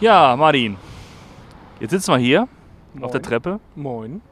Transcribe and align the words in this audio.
Ja, 0.00 0.34
Martin. 0.34 0.78
Jetzt 1.78 1.90
sitzen 1.90 2.12
wir 2.12 2.18
hier 2.18 2.48
auf 3.00 3.10
der 3.10 3.20
Moin. 3.20 3.22
Treppe 3.22 3.60
Moin. 3.74 4.22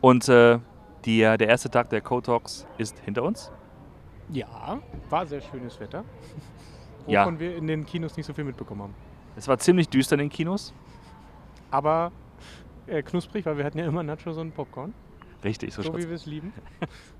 und 0.00 0.28
äh, 0.28 0.58
die, 1.04 1.20
der 1.20 1.40
erste 1.40 1.70
Tag 1.70 1.88
der 1.90 2.00
Code 2.00 2.26
Talks 2.26 2.66
ist 2.78 2.98
hinter 2.98 3.22
uns. 3.22 3.52
Ja, 4.30 4.80
war 5.10 5.26
sehr 5.26 5.40
schönes 5.40 5.78
Wetter. 5.80 6.04
Ja. 7.06 7.20
Wovon 7.26 7.38
wir 7.38 7.54
in 7.54 7.66
den 7.66 7.84
Kinos 7.84 8.16
nicht 8.16 8.24
so 8.24 8.32
viel 8.32 8.44
mitbekommen 8.44 8.80
haben. 8.80 8.94
Es 9.36 9.46
war 9.46 9.58
ziemlich 9.58 9.90
düster 9.90 10.14
in 10.14 10.20
den 10.20 10.30
Kinos. 10.30 10.72
Aber 11.70 12.12
äh, 12.86 13.02
knusprig, 13.02 13.44
weil 13.44 13.58
wir 13.58 13.64
hatten 13.66 13.76
ja 13.78 13.84
immer 13.84 14.02
Nachos 14.02 14.38
und 14.38 14.54
Popcorn. 14.54 14.94
Richtig, 15.44 15.74
so, 15.74 15.82
So, 15.82 15.94
wie 15.98 16.08
wir 16.08 16.14
es 16.14 16.24
lieben. 16.24 16.54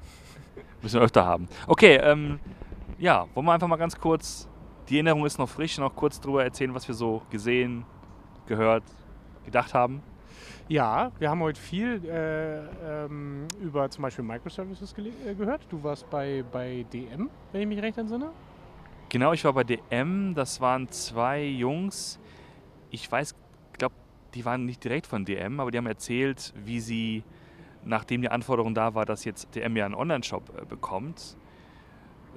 Müssen 0.83 1.01
wir 1.01 1.05
öfter 1.05 1.27
haben. 1.27 1.49
Okay, 1.67 1.97
ähm, 1.97 2.41
ja, 2.99 3.27
wollen 3.35 3.45
wir 3.45 3.53
einfach 3.53 3.69
mal 3.69 3.77
ganz 3.77 4.01
kurz, 4.01 4.49
die 4.89 4.97
Erinnerung 4.97 5.25
ist 5.25 5.39
noch 5.39 5.49
frisch, 5.49 5.79
noch 5.79 5.95
kurz 5.95 6.21
drüber 6.21 6.45
erzählen, 6.45 6.75
was 6.75 6.87
wir 6.87 6.95
so 6.95 7.23
gesehen, 7.31 7.85
gehört, 8.47 8.85
gedacht 9.45 9.75
haben. 9.75 10.03
Ja, 10.69 11.13
wir 11.19 11.29
haben 11.29 11.41
heute 11.41 11.61
viel 11.61 12.03
äh, 12.07 13.05
ähm, 13.05 13.47
über 13.61 13.91
zum 13.91 14.03
Beispiel 14.03 14.25
Microservices 14.25 14.95
äh, 14.99 15.35
gehört. 15.35 15.67
Du 15.69 15.83
warst 15.83 16.09
bei, 16.09 16.43
bei 16.51 16.87
DM, 16.93 17.29
wenn 17.53 17.61
ich 17.61 17.67
mich 17.67 17.83
recht 17.83 17.99
entsinne. 17.99 18.31
Genau, 19.11 19.33
ich 19.33 19.45
war 19.45 19.53
bei 19.53 19.65
DM, 19.65 20.35
das 20.35 20.61
waren 20.61 20.89
zwei 20.89 21.45
Jungs. 21.45 22.19
Ich 22.91 23.11
weiß, 23.11 23.35
glaube, 23.79 23.95
die 24.35 24.45
waren 24.45 24.65
nicht 24.65 24.83
direkt 24.83 25.07
von 25.07 25.25
DM, 25.25 25.61
aber 25.61 25.71
die 25.71 25.79
haben 25.79 25.87
erzählt, 25.87 26.55
wie 26.57 26.81
sie, 26.81 27.23
nachdem 27.85 28.23
die 28.23 28.31
Anforderung 28.31 28.75
da 28.75 28.95
war, 28.95 29.05
dass 29.05 29.25
jetzt 29.25 29.55
DM 29.55 29.77
ja 29.77 29.85
einen 29.85 29.95
Online-Shop 29.95 30.63
äh, 30.63 30.65
bekommt, 30.65 31.37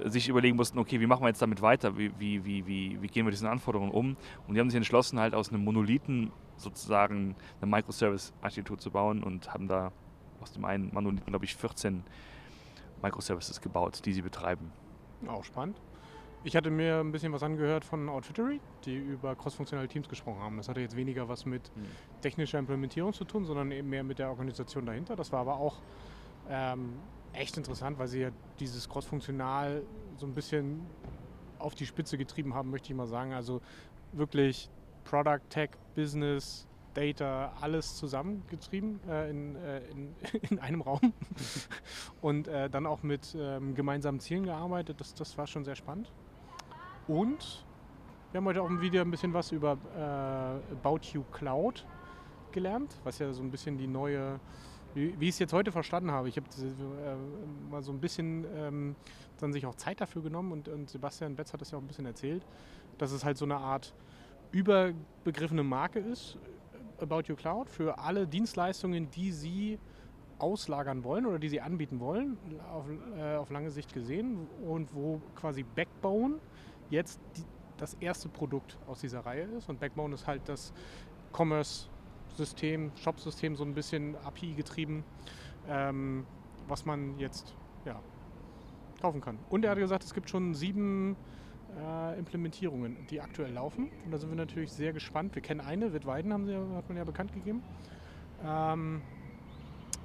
sich 0.06 0.30
überlegen 0.30 0.56
mussten, 0.56 0.80
okay, 0.80 1.00
wie 1.00 1.08
machen 1.08 1.24
wir 1.24 1.28
jetzt 1.28 1.42
damit 1.42 1.62
weiter? 1.62 1.98
Wie, 1.98 2.12
wie, 2.20 2.46
wie, 2.46 2.66
wie, 3.02 3.08
gehen 3.08 3.16
wir 3.16 3.26
mit 3.26 3.34
diesen 3.34 3.48
Anforderungen 3.48 3.92
um? 3.92 4.18
Und 4.48 4.54
die 4.54 4.60
haben 4.60 4.70
sich 4.70 4.78
entschlossen, 4.78 5.20
halt 5.20 5.34
aus 5.34 5.50
einem 5.50 5.64
Monolithen 5.64 6.32
sozusagen 6.58 7.36
eine 7.62 7.72
Microservice-Architektur 7.72 8.78
zu 8.78 8.92
bauen 8.92 9.24
und 9.24 9.54
haben 9.54 9.68
da 9.68 9.92
aus 10.42 10.52
dem 10.52 10.66
einen 10.66 10.94
Monolithen, 10.94 11.28
glaube 11.28 11.46
ich, 11.46 11.56
14 11.56 12.04
Microservices 13.02 13.62
gebaut, 13.62 14.02
die 14.06 14.14
sie 14.14 14.22
betreiben. 14.22 14.72
Auch 15.28 15.44
spannend. 15.44 15.80
Ich 16.44 16.56
hatte 16.56 16.70
mir 16.70 17.00
ein 17.00 17.12
bisschen 17.12 17.34
was 17.34 17.44
angehört 17.44 17.84
von 17.84 18.08
Outfittery, 18.08 18.62
die 18.86 18.96
über 18.96 19.36
crossfunktionale 19.36 19.88
Teams 19.88 20.08
gesprochen 20.08 20.40
haben. 20.40 20.58
Das 20.58 20.70
hatte 20.70 20.80
jetzt 20.80 20.96
weniger 20.96 21.28
was 21.28 21.46
mit 21.46 21.72
technischer 22.22 22.60
Implementierung 22.60 23.12
zu 23.12 23.26
tun, 23.26 23.46
sondern 23.46 23.72
eben 23.72 23.90
mehr 23.90 24.04
mit 24.04 24.20
der 24.20 24.30
Organisation 24.30 24.86
dahinter. 24.86 25.16
Das 25.16 25.32
war 25.32 25.42
aber 25.42 25.58
auch 25.58 25.82
ähm, 26.50 26.94
echt 27.34 27.58
interessant, 27.58 28.00
weil 28.00 28.08
sie 28.08 28.22
ja 28.22 28.30
dieses 28.60 28.88
crossfunktional 28.90 29.84
so 30.18 30.26
ein 30.26 30.34
bisschen 30.34 30.82
auf 31.60 31.76
die 31.76 31.86
Spitze 31.86 32.18
getrieben 32.18 32.54
haben, 32.54 32.70
möchte 32.70 32.92
ich 32.92 32.96
mal 32.96 33.08
sagen. 33.08 33.34
Also 33.34 33.62
wirklich 34.12 34.70
Product, 35.04 35.42
Tech, 35.50 35.72
Business, 35.96 36.68
Data, 36.94 37.54
alles 37.62 37.96
zusammengetrieben 37.96 39.00
äh, 39.08 39.30
in, 39.30 39.56
äh, 39.56 39.80
in, 39.90 40.16
in 40.50 40.60
einem 40.60 40.82
Raum 40.82 41.14
und 42.22 42.48
äh, 42.48 42.70
dann 42.70 42.86
auch 42.86 43.04
mit 43.04 43.36
ähm, 43.40 43.76
gemeinsamen 43.76 44.20
Zielen 44.20 44.46
gearbeitet. 44.46 45.00
Das, 45.00 45.14
das 45.14 45.38
war 45.38 45.46
schon 45.46 45.64
sehr 45.64 45.76
spannend. 45.76 46.12
Und 47.08 47.66
wir 48.32 48.40
haben 48.40 48.46
heute 48.46 48.62
auch 48.62 48.70
wieder 48.82 49.02
ein 49.02 49.12
bisschen 49.12 49.34
was 49.34 49.52
über 49.52 49.78
äh, 49.96 50.74
About 50.74 51.00
You 51.14 51.24
Cloud 51.32 51.86
gelernt, 52.52 52.96
was 53.04 53.20
ja 53.20 53.32
so 53.32 53.44
ein 53.44 53.52
bisschen 53.52 53.78
die 53.78 53.88
neue, 53.88 54.40
wie, 54.98 55.28
ich 55.28 55.30
es 55.30 55.40
jetzt 55.40 55.54
heute 55.54 55.72
verstanden 55.72 56.12
habe. 56.12 56.28
Ich 56.28 56.38
habe 56.38 56.48
äh, 56.58 57.70
mal 57.72 57.84
so 57.84 57.92
ein 57.92 58.00
bisschen 58.00 58.46
ähm, 58.56 58.96
dann 59.40 59.54
sich 59.54 59.66
auch 59.66 59.76
Zeit 59.76 60.02
dafür 60.02 60.24
genommen 60.24 60.52
und, 60.52 60.68
und 60.68 60.90
Sebastian 60.90 61.36
Betz 61.36 61.54
hat 61.54 61.62
das 61.62 61.72
ja 61.72 61.78
auch 61.78 61.82
ein 61.82 61.88
bisschen 61.88 62.06
erzählt, 62.06 62.46
dass 62.98 63.12
es 63.12 63.24
halt 63.24 63.38
so 63.38 63.46
eine 63.46 63.58
Art 63.58 63.94
überbegriffene 64.52 65.64
Marke 65.64 66.00
ist, 66.00 66.38
About 67.00 67.24
You 67.28 67.36
Cloud, 67.36 67.70
für 67.70 68.00
alle 68.00 68.28
Dienstleistungen, 68.28 69.12
die 69.12 69.32
sie 69.32 69.80
auslagern 70.40 71.04
wollen 71.04 71.26
oder 71.26 71.40
die 71.40 71.50
sie 71.50 71.62
anbieten 71.62 72.00
wollen, 72.00 72.38
auf, 72.72 72.86
äh, 73.18 73.36
auf 73.36 73.50
lange 73.52 73.70
Sicht 73.70 73.94
gesehen 73.94 74.48
und 74.66 74.94
wo 74.96 75.22
quasi 75.36 75.64
Backbone 75.64 76.40
jetzt 76.90 77.20
die, 77.36 77.44
das 77.78 77.94
erste 77.96 78.30
Produkt 78.30 78.78
aus 78.88 79.02
dieser 79.02 79.20
Reihe 79.20 79.44
ist. 79.44 79.70
Und 79.70 79.80
Backbone 79.80 80.16
ist 80.16 80.26
halt 80.26 80.42
das 80.46 80.74
Commerce-System, 82.38 82.92
Shop-System, 82.96 83.56
so 83.56 83.64
ein 83.64 83.74
bisschen 83.74 84.16
API 84.24 84.54
getrieben, 84.54 85.04
ähm, 85.68 86.26
was 86.68 86.86
man 86.86 87.18
jetzt 87.18 87.56
ja, 87.86 88.00
kaufen 89.02 89.22
kann. 89.22 89.40
Und 89.50 89.66
er 89.66 89.72
hat 89.72 89.78
gesagt, 89.78 90.04
es 90.04 90.14
gibt 90.14 90.30
schon 90.30 90.54
sieben 90.54 91.16
äh, 91.78 92.18
Implementierungen, 92.18 93.08
die 93.10 93.22
aktuell 93.22 93.54
laufen. 93.54 93.90
Und 94.06 94.12
da 94.12 94.18
sind 94.18 94.30
wir 94.30 94.38
natürlich 94.38 94.72
sehr 94.72 94.94
gespannt. 94.94 95.36
Wir 95.36 95.42
kennen 95.42 95.62
eine, 95.62 95.94
Wittweiden 95.94 96.32
haben 96.32 96.46
sie, 96.46 96.56
hat 96.56 96.88
man 96.88 96.98
ja 96.98 97.04
bekannt 97.04 97.34
gegeben. 97.34 97.64
Ähm, 98.46 99.02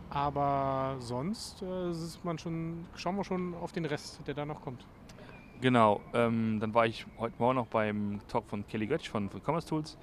aber 0.08 0.96
sonst 1.00 1.62
äh, 1.62 1.92
schon, 2.38 2.86
schauen 2.96 3.16
wir 3.16 3.24
schon 3.24 3.54
auf 3.54 3.72
den 3.72 3.84
Rest, 3.84 4.20
der 4.26 4.34
da 4.34 4.44
noch 4.46 4.62
kommt. 4.62 4.86
Genau, 5.60 6.00
ähm, 6.12 6.58
dann 6.60 6.74
war 6.74 6.86
ich 6.86 7.06
heute 7.18 7.36
Morgen 7.38 7.56
noch 7.56 7.68
beim 7.68 8.20
Talk 8.26 8.48
von 8.48 8.66
Kelly 8.66 8.86
Götsch 8.86 9.08
von, 9.08 9.30
von 9.30 9.40
Commerce 9.42 9.68
Tools. 9.68 9.96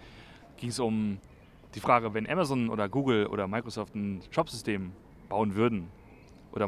Ging 0.58 0.70
es 0.70 0.80
um 0.80 1.20
die 1.76 1.80
Frage, 1.80 2.14
wenn 2.14 2.30
Amazon 2.30 2.70
oder 2.70 2.90
Google 2.90 3.28
oder 3.28 3.48
Microsoft 3.48 3.96
ein 3.96 4.22
Shopsystem 4.32 4.92
bauen 5.28 5.56
würden, 5.56 5.88
oder 6.52 6.68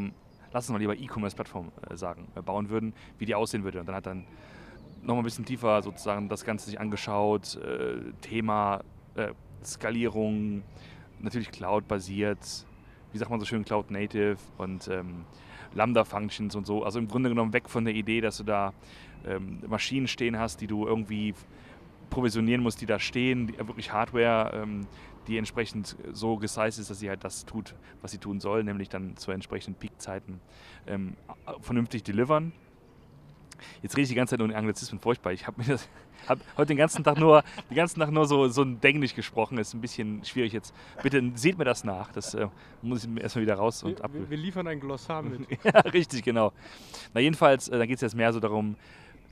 lass 0.51 0.69
uns 0.69 0.73
mal 0.73 0.79
lieber 0.79 0.95
E-Commerce-Plattform 0.95 1.71
äh, 1.89 1.95
sagen, 1.95 2.27
äh, 2.35 2.41
bauen 2.41 2.69
würden, 2.69 2.93
wie 3.17 3.25
die 3.25 3.35
aussehen 3.35 3.63
würde. 3.63 3.79
Und 3.79 3.87
dann 3.87 3.95
hat 3.95 4.05
dann 4.05 4.25
noch 5.01 5.15
mal 5.15 5.21
ein 5.21 5.23
bisschen 5.23 5.45
tiefer 5.45 5.81
sozusagen 5.81 6.29
das 6.29 6.45
Ganze 6.45 6.69
sich 6.69 6.79
angeschaut, 6.79 7.55
äh, 7.55 7.97
Thema 8.21 8.81
Skalierung, 9.63 10.63
natürlich 11.19 11.51
Cloud-basiert, 11.51 12.65
wie 13.11 13.17
sagt 13.17 13.29
man 13.29 13.39
so 13.39 13.45
schön, 13.45 13.65
Cloud-Native 13.65 14.37
und 14.57 14.87
ähm, 14.87 15.25
Lambda-Functions 15.73 16.55
und 16.55 16.65
so. 16.65 16.83
Also 16.83 16.99
im 16.99 17.07
Grunde 17.07 17.29
genommen 17.29 17.53
weg 17.53 17.69
von 17.69 17.85
der 17.85 17.93
Idee, 17.93 18.21
dass 18.21 18.37
du 18.37 18.43
da 18.43 18.73
ähm, 19.25 19.59
Maschinen 19.67 20.07
stehen 20.07 20.37
hast, 20.37 20.61
die 20.61 20.67
du 20.67 20.87
irgendwie 20.87 21.33
provisionieren 22.11 22.61
musst, 22.61 22.81
die 22.81 22.85
da 22.85 22.99
stehen, 22.99 23.47
die, 23.47 23.55
äh, 23.55 23.67
wirklich 23.67 23.91
Hardware, 23.91 24.51
ähm, 24.53 24.85
die 25.27 25.37
entsprechend 25.37 25.95
so 26.11 26.37
gesized 26.37 26.79
ist, 26.79 26.91
dass 26.91 26.99
sie 26.99 27.09
halt 27.09 27.23
das 27.23 27.45
tut, 27.45 27.73
was 28.01 28.11
sie 28.11 28.17
tun 28.19 28.39
soll, 28.39 28.63
nämlich 28.63 28.89
dann 28.89 29.17
zu 29.17 29.31
entsprechenden 29.31 29.79
Peakzeiten 29.79 30.39
ähm, 30.85 31.15
vernünftig 31.61 32.03
delivern. 32.03 32.51
Jetzt 33.81 33.95
rede 33.95 34.03
ich 34.03 34.09
die 34.09 34.15
ganze 34.15 34.31
Zeit 34.31 34.39
nur 34.39 34.49
in 34.49 34.55
Anglizismen, 34.55 34.99
furchtbar. 34.99 35.33
Ich 35.33 35.45
habe 35.45 35.61
mir 35.61 35.67
das 35.67 35.87
hab 36.27 36.39
heute 36.57 36.67
den 36.69 36.77
ganzen 36.77 37.03
Tag 37.03 37.19
nur, 37.19 37.43
den 37.69 37.75
ganzen 37.75 37.99
Tag 37.99 38.11
nur 38.11 38.25
so, 38.25 38.47
so 38.47 38.63
ein 38.63 38.81
Denglisch 38.81 39.13
gesprochen. 39.15 39.57
Ist 39.59 39.73
ein 39.73 39.81
bisschen 39.81 40.23
schwierig 40.25 40.53
jetzt. 40.53 40.73
Bitte 41.03 41.21
seht 41.35 41.57
mir 41.57 41.65
das 41.65 41.83
nach. 41.83 42.11
Das 42.11 42.33
äh, 42.33 42.47
muss 42.81 43.03
ich 43.03 43.09
mir 43.09 43.21
erstmal 43.21 43.43
wieder 43.43 43.55
raus 43.55 43.83
und 43.83 43.99
Wir, 43.99 44.05
ab. 44.05 44.11
wir, 44.13 44.29
wir 44.29 44.37
liefern 44.37 44.67
ein 44.67 44.79
Glossar 44.79 45.21
mit. 45.21 45.47
Ja, 45.63 45.79
richtig, 45.81 46.23
genau. 46.23 46.51
Na 47.13 47.21
jedenfalls, 47.21 47.67
äh, 47.67 47.77
da 47.77 47.85
geht 47.85 47.95
es 47.95 48.01
jetzt 48.01 48.15
mehr 48.15 48.33
so 48.33 48.39
darum, 48.39 48.75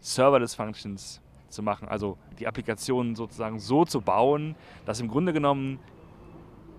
Serverless 0.01 0.53
Functions 0.55 1.21
zu 1.49 1.63
machen, 1.63 1.87
also 1.87 2.17
die 2.39 2.47
Applikation 2.47 3.15
sozusagen 3.15 3.59
so 3.59 3.85
zu 3.85 4.01
bauen, 4.01 4.55
dass 4.85 4.99
im 4.99 5.07
Grunde 5.07 5.33
genommen 5.33 5.79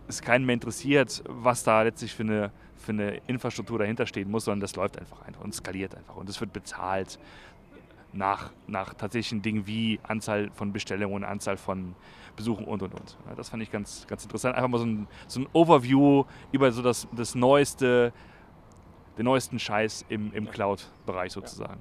es 0.08 0.22
keinen 0.22 0.44
mehr 0.44 0.54
interessiert, 0.54 1.22
was 1.28 1.62
da 1.62 1.82
letztlich 1.82 2.14
für 2.14 2.24
eine, 2.24 2.52
für 2.76 2.92
eine 2.92 3.20
Infrastruktur 3.26 3.78
dahinter 3.78 4.06
stehen 4.06 4.30
muss, 4.30 4.44
sondern 4.44 4.60
das 4.60 4.76
läuft 4.76 4.98
einfach 4.98 5.22
einfach 5.22 5.42
und 5.42 5.54
skaliert 5.54 5.94
einfach 5.94 6.16
und 6.16 6.28
es 6.28 6.40
wird 6.40 6.52
bezahlt 6.52 7.18
nach, 8.12 8.50
nach 8.66 8.94
tatsächlichen 8.94 9.42
Dingen 9.42 9.66
wie 9.66 10.00
Anzahl 10.02 10.50
von 10.52 10.72
Bestellungen, 10.72 11.24
Anzahl 11.24 11.56
von 11.56 11.94
Besuchen 12.36 12.64
und 12.64 12.82
und 12.82 12.94
und. 12.94 13.18
Ja, 13.28 13.34
das 13.34 13.48
fand 13.50 13.62
ich 13.62 13.70
ganz, 13.70 14.06
ganz 14.06 14.24
interessant. 14.24 14.56
Einfach 14.56 14.68
mal 14.68 14.78
so 14.78 14.86
ein, 14.86 15.08
so 15.26 15.40
ein 15.40 15.46
Overview 15.52 16.24
über 16.52 16.72
so 16.72 16.82
das, 16.82 17.06
das 17.12 17.34
neueste, 17.34 18.12
den 19.18 19.24
neuesten 19.24 19.58
Scheiß 19.58 20.06
im, 20.08 20.32
im 20.32 20.50
Cloud-Bereich 20.50 21.32
sozusagen. 21.32 21.80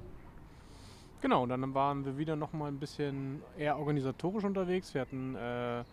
Genau, 1.20 1.42
und 1.42 1.50
dann 1.50 1.74
waren 1.74 2.04
wir 2.04 2.16
wieder 2.16 2.34
noch 2.34 2.52
mal 2.52 2.68
ein 2.68 2.78
bisschen 2.78 3.42
eher 3.58 3.78
organisatorisch 3.78 4.44
unterwegs. 4.44 4.94
Wir 4.94 5.02
hatten 5.02 5.34
äh, 5.34 5.80
äh, 5.80 5.84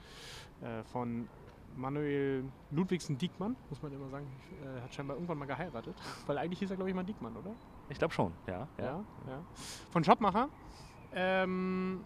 von 0.92 1.28
Manuel 1.76 2.46
Ludwigsen 2.72 3.18
Diekmann, 3.18 3.56
muss 3.70 3.82
man 3.82 3.92
immer 3.92 4.10
sagen, 4.10 4.26
äh, 4.64 4.82
hat 4.82 4.94
scheinbar 4.94 5.18
irgendwann 5.18 5.38
mal 5.38 5.46
geheiratet. 5.46 5.96
Weil 6.26 6.38
eigentlich 6.38 6.60
hieß 6.60 6.72
er, 6.72 6.78
glaube 6.78 6.90
ich, 6.90 6.96
mal 6.96 7.04
Diekmann, 7.04 7.36
oder? 7.36 7.52
Ich 7.90 7.98
glaube 7.98 8.14
schon, 8.14 8.32
ja. 8.48 8.68
ja. 8.78 9.04
ja. 9.28 9.44
Von 9.92 10.04
Shopmacher. 10.04 10.50
Ähm, 11.14 12.04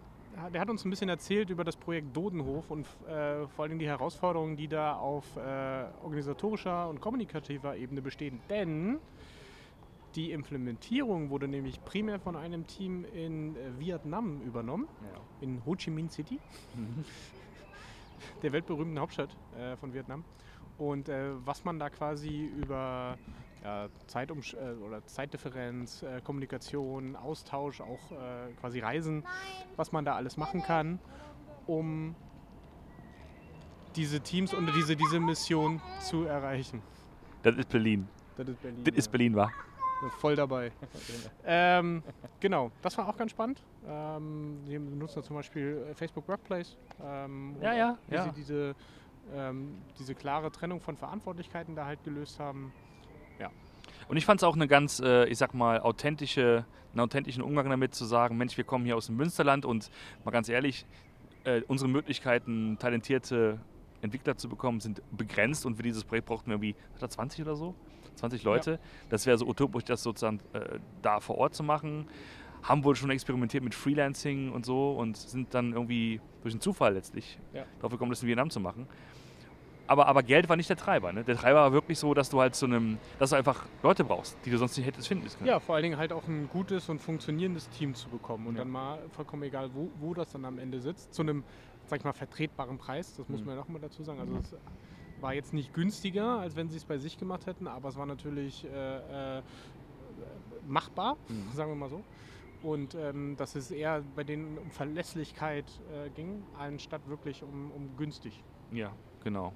der 0.52 0.60
hat 0.60 0.70
uns 0.70 0.84
ein 0.84 0.90
bisschen 0.90 1.08
erzählt 1.08 1.50
über 1.50 1.62
das 1.64 1.76
Projekt 1.76 2.16
Dodenhof 2.16 2.70
und 2.70 2.86
äh, 3.06 3.46
vor 3.48 3.64
allem 3.64 3.78
die 3.78 3.86
Herausforderungen, 3.86 4.56
die 4.56 4.68
da 4.68 4.94
auf 4.96 5.36
äh, 5.36 5.84
organisatorischer 6.02 6.88
und 6.88 7.00
kommunikativer 7.00 7.76
Ebene 7.76 8.02
bestehen. 8.02 8.40
Denn 8.48 8.98
die 10.14 10.30
Implementierung 10.32 11.30
wurde 11.30 11.48
nämlich 11.48 11.82
primär 11.84 12.20
von 12.20 12.36
einem 12.36 12.66
Team 12.66 13.04
in 13.04 13.56
äh, 13.56 13.78
Vietnam 13.78 14.40
übernommen, 14.42 14.88
in 15.40 15.64
Ho 15.64 15.74
Chi 15.74 15.90
Minh 15.90 16.10
City, 16.10 16.38
der 18.42 18.52
weltberühmten 18.52 18.98
Hauptstadt 18.98 19.36
äh, 19.58 19.76
von 19.76 19.94
Vietnam. 19.94 20.24
Und 20.78 21.08
äh, 21.08 21.30
was 21.44 21.64
man 21.64 21.78
da 21.78 21.90
quasi 21.90 22.44
über 22.44 23.16
ja, 23.62 23.88
Zeitumsch 24.06 24.54
äh, 24.54 24.72
oder 24.84 25.04
Zeitdifferenz, 25.06 26.02
äh, 26.02 26.20
Kommunikation, 26.22 27.16
Austausch, 27.16 27.80
auch 27.80 28.10
äh, 28.10 28.52
quasi 28.60 28.80
Reisen, 28.80 29.24
was 29.76 29.92
man 29.92 30.04
da 30.04 30.16
alles 30.16 30.36
machen 30.36 30.62
kann, 30.62 30.98
um 31.66 32.14
diese 33.96 34.20
Teams 34.20 34.54
und 34.54 34.74
diese, 34.74 34.96
diese 34.96 35.20
Mission 35.20 35.80
zu 36.00 36.24
erreichen. 36.24 36.82
Das 37.42 37.56
ist 37.56 37.68
Berlin. 37.68 38.08
Das 38.36 38.48
ist 38.48 38.62
Berlin. 38.62 38.84
Das 38.84 38.94
ist 38.96 39.08
Berlin, 39.08 39.36
wa? 39.36 39.50
Voll 40.18 40.36
dabei. 40.36 40.72
ähm, 41.44 42.02
genau, 42.40 42.70
das 42.82 42.96
war 42.98 43.08
auch 43.08 43.16
ganz 43.16 43.30
spannend. 43.30 43.62
Ähm, 43.86 44.58
wir 44.66 44.80
benutzen 44.80 45.16
da 45.16 45.22
zum 45.22 45.36
Beispiel 45.36 45.86
äh, 45.90 45.94
Facebook 45.94 46.28
Workplace. 46.28 46.76
Ähm, 47.04 47.56
Ja, 47.60 47.72
ja, 47.74 47.98
wie 48.08 48.14
ja. 48.14 48.24
sie 48.24 48.32
diese, 48.32 48.74
ähm, 49.34 49.78
diese 49.98 50.14
klare 50.14 50.50
Trennung 50.50 50.80
von 50.80 50.96
Verantwortlichkeiten 50.96 51.74
da 51.74 51.86
halt 51.86 52.02
gelöst 52.04 52.40
haben. 52.40 52.72
Und 54.08 54.16
ich 54.16 54.26
fand 54.26 54.40
es 54.40 54.44
auch 54.44 54.54
eine 54.54 54.68
ganz, 54.68 55.00
äh, 55.00 55.24
ich 55.26 55.38
sag 55.38 55.54
mal, 55.54 55.80
authentische, 55.80 56.64
einen 56.92 57.00
authentischen 57.00 57.42
Umgang 57.42 57.70
damit 57.70 57.94
zu 57.94 58.04
sagen, 58.04 58.36
Mensch, 58.36 58.56
wir 58.56 58.64
kommen 58.64 58.84
hier 58.84 58.96
aus 58.96 59.06
dem 59.06 59.16
Münsterland 59.16 59.64
und 59.64 59.90
mal 60.24 60.30
ganz 60.30 60.48
ehrlich, 60.48 60.86
äh, 61.44 61.62
unsere 61.68 61.88
Möglichkeiten, 61.88 62.76
talentierte 62.78 63.58
Entwickler 64.00 64.36
zu 64.36 64.48
bekommen, 64.48 64.80
sind 64.80 65.02
begrenzt 65.16 65.64
und 65.64 65.76
für 65.76 65.82
dieses 65.82 66.04
Projekt 66.04 66.26
brauchten 66.26 66.48
wir 66.48 66.54
irgendwie, 66.54 66.76
hat 66.94 67.02
er 67.02 67.08
20 67.08 67.42
oder 67.42 67.56
so? 67.56 67.74
20 68.16 68.42
Leute. 68.44 68.78
Das 69.08 69.26
wäre 69.26 69.38
so 69.38 69.46
utopisch, 69.46 69.84
das 69.84 70.02
sozusagen 70.02 70.40
äh, 70.52 70.78
da 71.02 71.20
vor 71.20 71.36
Ort 71.38 71.54
zu 71.54 71.62
machen. 71.62 72.06
Haben 72.62 72.84
wohl 72.84 72.94
schon 72.94 73.10
experimentiert 73.10 73.64
mit 73.64 73.74
Freelancing 73.74 74.52
und 74.52 74.64
so 74.64 74.92
und 74.92 75.16
sind 75.16 75.52
dann 75.54 75.72
irgendwie 75.72 76.20
durch 76.42 76.54
einen 76.54 76.60
Zufall 76.60 76.94
letztlich 76.94 77.38
Ja. 77.52 77.64
darauf 77.78 77.90
gekommen, 77.92 78.10
das 78.10 78.22
in 78.22 78.28
Vietnam 78.28 78.50
zu 78.50 78.60
machen. 78.60 78.86
Aber, 79.88 80.06
aber 80.06 80.22
Geld 80.22 80.48
war 80.48 80.56
nicht 80.56 80.70
der 80.70 80.76
Treiber. 80.76 81.12
Ne? 81.12 81.24
Der 81.24 81.36
Treiber 81.36 81.60
war 81.60 81.72
wirklich 81.72 81.98
so, 81.98 82.14
dass 82.14 82.30
du 82.30 82.40
halt 82.40 82.54
so 82.54 82.66
einem, 82.66 82.98
dass 83.18 83.30
du 83.30 83.36
einfach 83.36 83.66
Leute 83.82 84.04
brauchst, 84.04 84.38
die 84.44 84.50
du 84.50 84.56
sonst 84.56 84.76
nicht 84.76 84.86
hättest 84.86 85.08
finden 85.08 85.28
können. 85.28 85.46
Ja, 85.46 85.58
vor 85.60 85.74
allen 85.74 85.82
Dingen 85.82 85.96
halt 85.98 86.12
auch 86.12 86.26
ein 86.28 86.48
gutes 86.48 86.88
und 86.88 87.00
funktionierendes 87.00 87.68
Team 87.68 87.94
zu 87.94 88.08
bekommen 88.08 88.46
und 88.46 88.54
Ja. 88.54 88.60
dann 88.60 88.70
mal 88.70 89.00
vollkommen 89.10 89.42
egal, 89.42 89.70
wo, 89.74 89.90
wo 89.98 90.14
das 90.14 90.30
dann 90.30 90.44
am 90.44 90.58
Ende 90.58 90.80
sitzt, 90.80 91.12
zu 91.12 91.22
einem, 91.22 91.44
sag 91.86 91.98
ich 91.98 92.04
mal, 92.04 92.12
vertretbaren 92.12 92.78
Preis. 92.78 93.14
Das 93.16 93.28
muss 93.28 93.40
Mhm. 93.40 93.46
man 93.46 93.56
ja 93.56 93.60
noch 93.60 93.68
mal 93.68 93.80
dazu 93.80 94.02
sagen. 94.04 94.20
Also 94.20 94.36
es 94.36 94.56
war 95.22 95.34
jetzt 95.34 95.54
nicht 95.54 95.72
günstiger, 95.72 96.40
als 96.40 96.56
wenn 96.56 96.68
sie 96.68 96.76
es 96.76 96.84
bei 96.84 96.98
sich 96.98 97.16
gemacht 97.18 97.46
hätten, 97.46 97.66
aber 97.66 97.88
es 97.88 97.96
war 97.96 98.06
natürlich 98.06 98.64
äh, 98.64 99.38
äh, 99.38 99.42
machbar, 100.66 101.16
Mhm. 101.28 101.52
sagen 101.54 101.70
wir 101.70 101.76
mal 101.76 101.88
so. 101.88 102.02
Und 102.62 102.94
ähm, 102.94 103.36
dass 103.36 103.56
es 103.56 103.70
eher 103.70 104.02
bei 104.14 104.22
denen 104.22 104.56
um 104.58 104.70
Verlässlichkeit 104.70 105.64
äh, 105.92 106.10
ging, 106.10 106.42
anstatt 106.58 107.08
wirklich 107.08 107.42
um, 107.42 107.70
um 107.72 107.96
günstig. 107.96 108.42
Ja, 108.70 108.92
genau. 109.24 109.52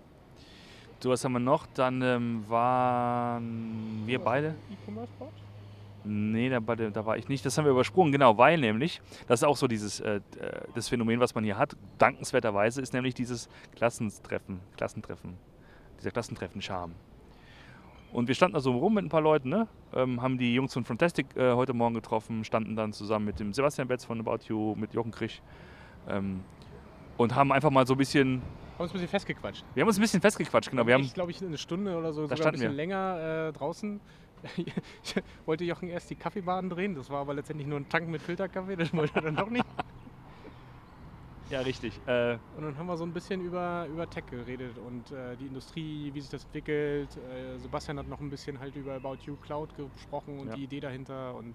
So, 1.00 1.10
was 1.10 1.24
haben 1.24 1.32
wir 1.32 1.38
noch? 1.40 1.66
Dann 1.74 2.02
ähm, 2.02 2.44
waren 2.48 4.02
wir 4.06 4.18
beide. 4.18 4.56
E-Commerce-Bot? 4.70 5.32
Nee, 6.08 6.48
da, 6.48 6.60
da 6.60 7.04
war 7.06 7.16
ich 7.16 7.28
nicht. 7.28 7.44
Das 7.44 7.58
haben 7.58 7.64
wir 7.64 7.72
übersprungen, 7.72 8.12
genau, 8.12 8.38
weil 8.38 8.58
nämlich, 8.58 9.00
das 9.26 9.40
ist 9.40 9.44
auch 9.44 9.56
so 9.56 9.66
dieses 9.66 10.00
äh, 10.00 10.16
äh, 10.16 10.20
das 10.74 10.88
Phänomen, 10.88 11.18
was 11.20 11.34
man 11.34 11.42
hier 11.44 11.58
hat, 11.58 11.76
dankenswerterweise, 11.98 12.80
ist 12.80 12.92
nämlich 12.92 13.14
dieses 13.14 13.48
Klassentreffen, 13.74 14.60
Klassentreffen, 14.76 15.36
dieser 15.98 16.10
Klassentreffen-Charme. 16.10 16.92
Und 18.12 18.28
wir 18.28 18.34
standen 18.34 18.54
da 18.54 18.60
so 18.60 18.72
rum 18.72 18.94
mit 18.94 19.04
ein 19.04 19.08
paar 19.08 19.20
Leuten, 19.20 19.48
ne? 19.48 19.68
ähm, 19.94 20.22
haben 20.22 20.38
die 20.38 20.54
Jungs 20.54 20.72
von 20.72 20.84
Fantastic 20.84 21.26
äh, 21.36 21.52
heute 21.52 21.74
Morgen 21.74 21.94
getroffen, 21.94 22.44
standen 22.44 22.76
dann 22.76 22.92
zusammen 22.92 23.24
mit 23.26 23.40
dem 23.40 23.52
Sebastian 23.52 23.88
Betz 23.88 24.04
von 24.04 24.20
About 24.20 24.44
You, 24.48 24.74
mit 24.76 24.94
Jochen 24.94 25.10
Krisch 25.10 25.42
ähm, 26.08 26.40
und 27.16 27.34
haben 27.34 27.52
einfach 27.52 27.70
mal 27.70 27.86
so 27.86 27.94
ein 27.94 27.98
bisschen, 27.98 28.40
Haben 28.74 28.84
uns 28.84 28.90
ein 28.90 28.94
bisschen 28.94 29.08
festgequatscht. 29.08 29.64
wir 29.74 29.80
haben 29.82 29.88
uns 29.88 29.98
ein 29.98 30.02
bisschen 30.02 30.20
festgequatscht, 30.20 30.70
genau. 30.70 30.86
Wir 30.86 30.94
haben, 30.94 31.02
ich 31.02 31.14
glaube 31.14 31.30
ich 31.30 31.42
eine 31.42 31.58
Stunde 31.58 31.96
oder 31.96 32.12
so, 32.12 32.26
sogar 32.26 32.46
ein 32.46 32.52
bisschen 32.52 32.70
wir. 32.70 32.76
länger 32.76 33.48
äh, 33.48 33.52
draußen. 33.52 34.00
Ich 35.02 35.14
wollte 35.46 35.64
Jochen 35.64 35.88
erst 35.88 36.10
die 36.10 36.14
Kaffeebahn 36.14 36.70
drehen, 36.70 36.94
das 36.94 37.10
war 37.10 37.20
aber 37.20 37.34
letztendlich 37.34 37.66
nur 37.66 37.80
ein 37.80 37.88
Tank 37.88 38.08
mit 38.08 38.22
Filterkaffee, 38.22 38.76
das 38.76 38.92
wollte 38.94 39.14
er 39.16 39.22
dann 39.22 39.36
doch 39.36 39.50
nicht. 39.50 39.64
Ja, 41.50 41.60
richtig. 41.60 42.00
Äh, 42.06 42.38
Und 42.56 42.64
dann 42.64 42.76
haben 42.76 42.86
wir 42.86 42.96
so 42.96 43.04
ein 43.04 43.12
bisschen 43.12 43.40
über, 43.40 43.86
über 43.88 44.08
Tech 44.08 44.24
geredet 44.30 44.78
und 44.78 45.10
äh, 45.12 45.36
die 45.36 45.46
Industrie, 45.46 46.10
wie 46.12 46.20
sich 46.20 46.30
das 46.30 46.44
entwickelt. 46.44 47.08
Äh, 47.16 47.58
Sebastian 47.58 47.98
hat 47.98 48.08
noch 48.08 48.20
ein 48.20 48.30
bisschen 48.30 48.58
halt 48.58 48.74
über 48.76 48.94
About 48.94 49.18
You 49.24 49.36
Cloud 49.36 49.70
gesprochen 49.76 50.38
und 50.40 50.48
Ja. 50.48 50.54
die 50.56 50.64
Idee 50.64 50.80
dahinter 50.80 51.34
und 51.36 51.54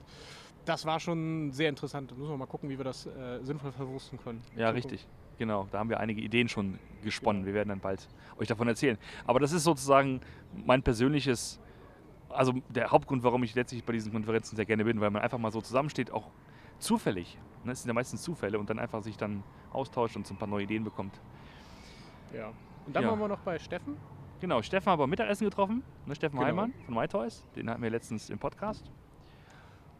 das 0.65 0.85
war 0.85 0.99
schon 0.99 1.51
sehr 1.51 1.69
interessant. 1.69 2.11
Da 2.11 2.15
müssen 2.15 2.29
wir 2.29 2.37
mal 2.37 2.45
gucken, 2.45 2.69
wie 2.69 2.77
wir 2.77 2.85
das 2.85 3.05
äh, 3.07 3.39
sinnvoll 3.43 3.71
verwursten 3.71 4.19
können. 4.19 4.41
Ja, 4.55 4.69
richtig. 4.69 5.07
Genau, 5.39 5.67
da 5.71 5.79
haben 5.79 5.89
wir 5.89 5.99
einige 5.99 6.21
Ideen 6.21 6.47
schon 6.49 6.77
gesponnen. 7.03 7.41
Genau. 7.41 7.47
Wir 7.47 7.53
werden 7.55 7.69
dann 7.69 7.79
bald 7.79 8.07
euch 8.37 8.47
davon 8.47 8.67
erzählen. 8.67 8.97
Aber 9.25 9.39
das 9.39 9.53
ist 9.53 9.63
sozusagen 9.63 10.21
mein 10.53 10.83
persönliches, 10.83 11.59
also 12.29 12.53
der 12.69 12.91
Hauptgrund, 12.91 13.23
warum 13.23 13.41
ich 13.43 13.55
letztlich 13.55 13.83
bei 13.83 13.93
diesen 13.93 14.11
Konferenzen 14.11 14.55
sehr 14.55 14.65
gerne 14.65 14.85
bin, 14.85 15.01
weil 15.01 15.09
man 15.09 15.23
einfach 15.23 15.39
mal 15.39 15.51
so 15.51 15.61
zusammensteht, 15.61 16.11
auch 16.11 16.29
zufällig. 16.77 17.39
Ne? 17.65 17.71
Es 17.73 17.81
sind 17.83 17.89
ja 17.89 17.93
meistens 17.93 18.21
Zufälle 18.21 18.57
und 18.59 18.69
dann 18.69 18.79
einfach 18.79 19.03
sich 19.03 19.17
dann 19.17 19.43
austauscht 19.71 20.15
und 20.15 20.25
so 20.27 20.33
ein 20.33 20.37
paar 20.37 20.47
neue 20.47 20.63
Ideen 20.63 20.83
bekommt. 20.83 21.19
Ja. 22.35 22.51
Und 22.85 22.95
dann 22.95 23.03
Ja. 23.03 23.09
waren 23.11 23.19
wir 23.19 23.27
noch 23.27 23.39
bei 23.41 23.59
Steffen. 23.59 23.97
Genau, 24.39 24.61
Steffen 24.61 24.91
haben 24.91 24.99
wir 24.99 25.07
Mittagessen 25.07 25.45
getroffen. 25.45 25.83
Ne? 26.07 26.15
Steffen 26.15 26.37
Genau. 26.37 26.47
Heimann 26.47 26.73
von 26.85 26.95
MyToys. 26.95 27.45
Den 27.55 27.69
hatten 27.69 27.81
wir 27.83 27.89
letztens 27.91 28.29
im 28.29 28.39
Podcast. 28.39 28.89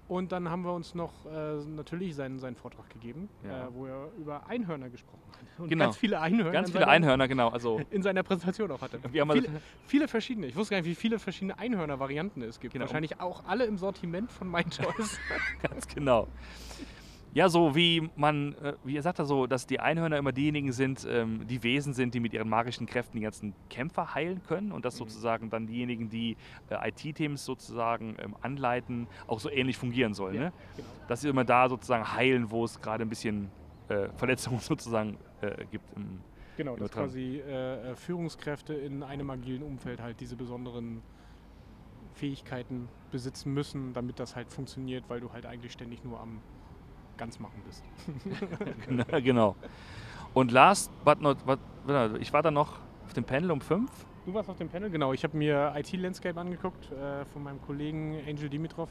Und 0.08 0.34
dann 0.34 0.50
haben 0.50 0.64
wir 0.64 0.74
uns 0.74 0.94
noch 0.94 1.14
äh, 1.26 1.64
natürlich 1.64 2.16
seinen, 2.16 2.38
seinen 2.40 2.56
Vortrag 2.58 2.90
gegeben, 2.90 3.30
Ja. 3.46 3.68
äh, 3.68 3.74
wo 3.74 3.86
er 3.86 4.10
über 4.18 4.46
Einhörner 4.48 4.90
gesprochen 4.90 5.22
hat. 5.32 5.60
Und 5.60 5.70
Genau. 5.70 5.86
ganz 5.86 5.98
viele 5.98 6.20
Einhörner. 6.20 6.52
Ganz 6.52 6.70
viele 6.70 6.80
seiner- 6.82 6.92
Einhörner, 6.92 7.28
genau. 7.30 7.48
Also, 7.50 7.80
In 7.92 8.02
seiner 8.02 8.22
Präsentation 8.24 8.70
auch 8.72 8.82
hatte. 8.82 9.00
wir 9.10 9.22
haben 9.22 9.32
also 9.32 9.44
Viele, 9.44 9.62
viele 9.86 10.08
verschiedene. 10.10 10.48
Ich 10.48 10.56
wusste 10.58 10.72
gar 10.76 10.82
nicht, 10.82 10.90
wie 10.90 10.96
viele 10.96 11.18
verschiedene 11.18 11.58
Einhörner-Varianten 11.58 12.42
es 12.42 12.60
gibt. 12.60 12.74
Genau. 12.74 12.86
Wahrscheinlich 12.86 13.22
auch 13.22 13.46
alle 13.46 13.64
im 13.66 13.78
Sortiment 13.78 14.30
von 14.34 14.50
MyChoice. 14.52 15.18
Ganz 15.62 15.88
genau. 15.88 16.28
Ja, 17.34 17.48
so 17.48 17.76
wie 17.76 18.10
man, 18.16 18.54
äh, 18.56 18.74
wie 18.84 18.98
er 18.98 19.02
sagt 19.02 19.20
er 19.20 19.26
so, 19.26 19.48
dass 19.48 19.66
die 19.66 19.80
Einhörner 19.80 20.18
immer 20.18 20.34
diejenigen 20.34 20.74
sind, 20.74 21.08
ähm, 21.10 21.48
die 21.48 21.64
Wesen 21.64 21.94
sind, 21.94 22.14
die 22.14 22.20
mit 22.20 22.34
ihren 22.34 22.50
magischen 22.50 22.88
Kräften 22.88 23.18
die 23.18 23.24
ganzen 23.24 23.54
Kämpfer 23.70 24.14
heilen 24.14 24.44
können 24.44 24.72
und 24.74 24.84
das 24.84 24.96
Mhm. 24.96 25.00
sozusagen 25.00 25.50
dann 25.50 25.66
diejenigen, 25.66 26.10
die 26.10 26.36
äh, 26.70 26.90
IT-Teams 26.90 27.46
sozusagen 27.46 28.18
ähm, 28.20 28.36
anleiten, 28.42 29.08
auch 29.28 29.40
so 29.40 29.50
ähnlich 29.50 29.78
fungieren 29.78 30.14
sollen. 30.14 30.36
Ja, 30.36 30.42
Ne? 30.42 30.54
genau. 30.76 30.88
Dass 31.08 31.22
sie 31.22 31.30
immer 31.30 31.46
da 31.46 31.70
sozusagen 31.70 32.14
heilen, 32.14 32.52
wo 32.52 32.66
es 32.66 32.82
gerade 32.82 33.04
ein 33.06 33.10
bisschen 33.10 33.50
äh, 33.88 34.10
Verletzungen 34.18 34.60
sozusagen 34.60 35.18
äh, 35.42 35.66
gibt. 35.72 35.86
Im, 35.96 36.20
Genau, 36.58 36.72
dass 36.76 36.80
Übertragen. 36.92 37.08
quasi 37.08 37.38
äh, 37.48 37.92
äh, 37.92 37.96
Führungskräfte 37.96 38.74
in 38.74 39.04
einem 39.04 39.30
agilen 39.30 39.64
Umfeld 39.64 40.02
halt 40.02 40.20
diese 40.20 40.36
besonderen 40.36 41.02
Fähigkeiten 42.14 42.90
besitzen 43.10 43.54
müssen, 43.54 43.94
damit 43.94 44.20
das 44.20 44.36
halt 44.36 44.52
funktioniert, 44.52 45.06
weil 45.08 45.22
du 45.22 45.32
halt 45.32 45.46
eigentlich 45.46 45.72
ständig 45.72 46.04
nur 46.04 46.20
am 46.20 46.42
Ganzmachen 47.22 47.62
bist. 47.68 47.84
genau. 49.24 49.56
Und 50.34 50.52
last 50.52 50.92
but 51.06 51.22
not, 51.22 51.38
but, 51.46 51.60
ich 52.20 52.34
war 52.34 52.42
dann 52.42 52.56
noch 52.56 52.80
auf 53.06 53.14
dem 53.14 53.24
Panel 53.24 53.52
um 53.52 53.62
fünf. 53.62 53.92
Du 54.26 54.34
warst 54.34 54.50
auf 54.50 54.58
dem 54.58 54.70
Panel, 54.70 54.90
genau. 54.90 55.14
Ich 55.14 55.24
habe 55.24 55.38
mir 55.38 55.72
IT-Landscape 55.76 56.40
angeguckt 56.40 56.92
äh, 56.92 57.24
von 57.26 57.44
meinem 57.44 57.62
Kollegen 57.62 58.18
Angel 58.28 58.50
Dimitrov. 58.50 58.90